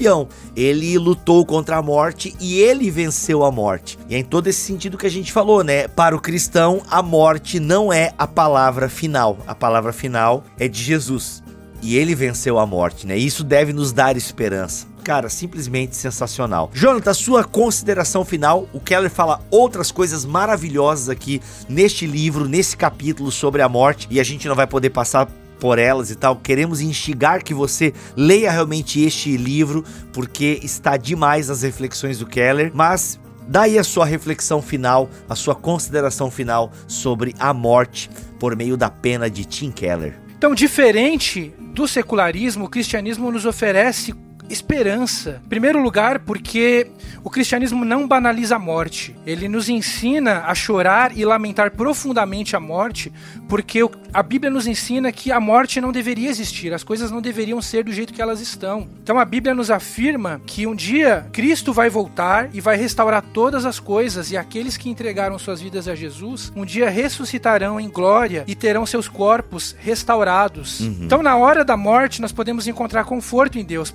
[0.55, 3.99] Ele lutou contra a morte e ele venceu a morte.
[4.09, 5.89] E é em todo esse sentido que a gente falou, né?
[5.89, 9.39] Para o cristão, a morte não é a palavra final.
[9.47, 11.43] A palavra final é de Jesus.
[11.81, 13.17] E ele venceu a morte, né?
[13.17, 16.71] Isso deve nos dar esperança cara, simplesmente sensacional.
[16.75, 18.69] Jonathan, sua consideração final.
[18.75, 24.21] O Keller fala outras coisas maravilhosas aqui neste livro, nesse capítulo sobre a morte, e
[24.21, 25.27] a gente não vai poder passar
[25.59, 26.37] por elas e tal.
[26.37, 32.71] Queremos instigar que você leia realmente este livro, porque está demais as reflexões do Keller,
[32.75, 33.19] mas
[33.51, 38.91] Daí a sua reflexão final, a sua consideração final sobre a morte por meio da
[38.91, 40.21] pena de Tim Keller.
[40.37, 44.15] Então, diferente do secularismo, o cristianismo nos oferece
[44.49, 45.41] esperança.
[45.45, 46.91] Em primeiro lugar, porque
[47.23, 49.15] o cristianismo não banaliza a morte.
[49.27, 53.13] Ele nos ensina a chorar e lamentar profundamente a morte,
[53.49, 53.81] porque
[54.13, 57.85] a Bíblia nos ensina que a morte não deveria existir, as coisas não deveriam ser
[57.85, 58.89] do jeito que elas estão.
[59.03, 63.65] Então a Bíblia nos afirma que um dia Cristo vai voltar e vai restaurar todas
[63.65, 68.45] as coisas, e aqueles que entregaram suas vidas a Jesus, um dia ressuscitarão em glória
[68.47, 70.81] e terão seus corpos restaurados.
[70.81, 70.99] Uhum.
[71.03, 73.91] Então, na hora da morte, nós podemos encontrar conforto em Deus,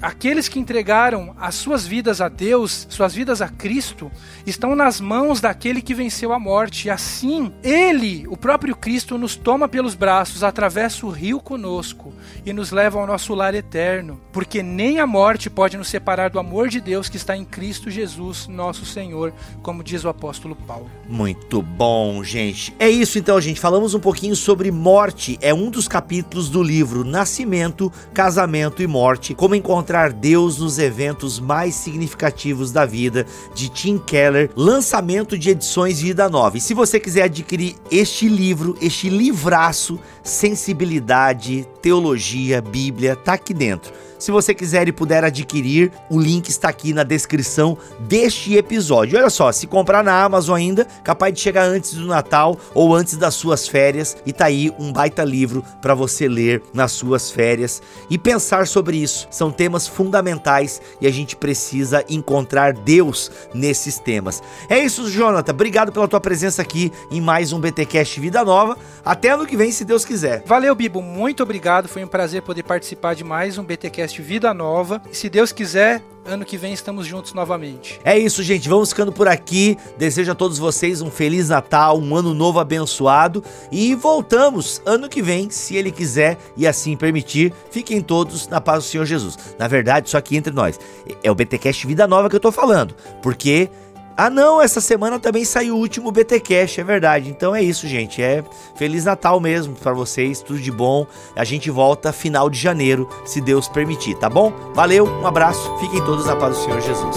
[0.00, 4.10] aqueles que entregaram as suas vidas a Deus, suas vidas a Cristo,
[4.46, 6.88] estão nas mãos daquele que venceu a morte.
[6.88, 12.12] E assim, ele, o próprio Cristo, nos toma pelos braços, atravessa o rio conosco
[12.44, 16.38] e nos leva ao nosso lar eterno, porque nem a morte pode nos separar do
[16.38, 20.90] amor de Deus que está em Cristo Jesus, nosso Senhor, como diz o apóstolo Paulo.
[21.08, 22.74] Muito bom, gente.
[22.78, 23.60] É isso então, gente.
[23.60, 25.38] Falamos um pouquinho sobre morte.
[25.40, 29.34] É um dos capítulos do livro Nascimento, Casamento e Morte.
[29.34, 36.00] Como encontrar Deus nos eventos mais significativos da vida, de Tim Keller, lançamento de edições
[36.00, 36.58] Vida Nova.
[36.58, 43.92] E se você quiser adquirir este livro, este livraço, Sensibilidade, Teologia, Bíblia, tá aqui dentro.
[44.20, 49.18] Se você quiser e puder adquirir, o link está aqui na descrição deste episódio.
[49.18, 53.16] Olha só, se comprar na Amazon ainda, capaz de chegar antes do Natal ou antes
[53.16, 57.80] das suas férias, e tá aí um baita livro para você ler nas suas férias
[58.10, 59.26] e pensar sobre isso.
[59.30, 64.42] São temas fundamentais e a gente precisa encontrar Deus nesses temas.
[64.68, 65.52] É isso, Jonathan.
[65.52, 68.76] Obrigado pela tua presença aqui em mais um BTcast Vida Nova.
[69.02, 70.42] Até ano que vem, se Deus quiser.
[70.44, 71.00] Valeu, Bibo.
[71.00, 71.88] Muito obrigado.
[71.88, 75.00] Foi um prazer poder participar de mais um BTcast podcast Vida Nova.
[75.10, 78.00] E se Deus quiser, ano que vem estamos juntos novamente.
[78.04, 78.68] É isso, gente.
[78.68, 79.76] Vamos ficando por aqui.
[79.96, 85.22] Desejo a todos vocês um feliz Natal, um ano novo abençoado e voltamos ano que
[85.22, 87.52] vem, se ele quiser e assim permitir.
[87.70, 89.38] Fiquem todos na paz do Senhor Jesus.
[89.58, 90.78] Na verdade, só aqui entre nós.
[91.22, 93.70] É o BTcast Vida Nova que eu tô falando, porque
[94.16, 97.30] ah, não, essa semana também saiu o último BT Cash, é verdade.
[97.30, 98.22] Então é isso, gente.
[98.22, 98.44] É
[98.74, 101.06] Feliz Natal mesmo para vocês, tudo de bom.
[101.34, 104.52] A gente volta final de janeiro, se Deus permitir, tá bom?
[104.74, 107.16] Valeu, um abraço, fiquem todos na paz do Senhor Jesus.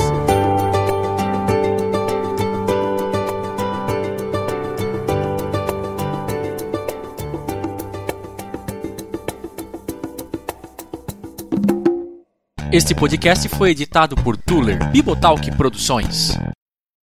[12.71, 16.35] Este podcast foi editado por Tuller Bibotalk Produções.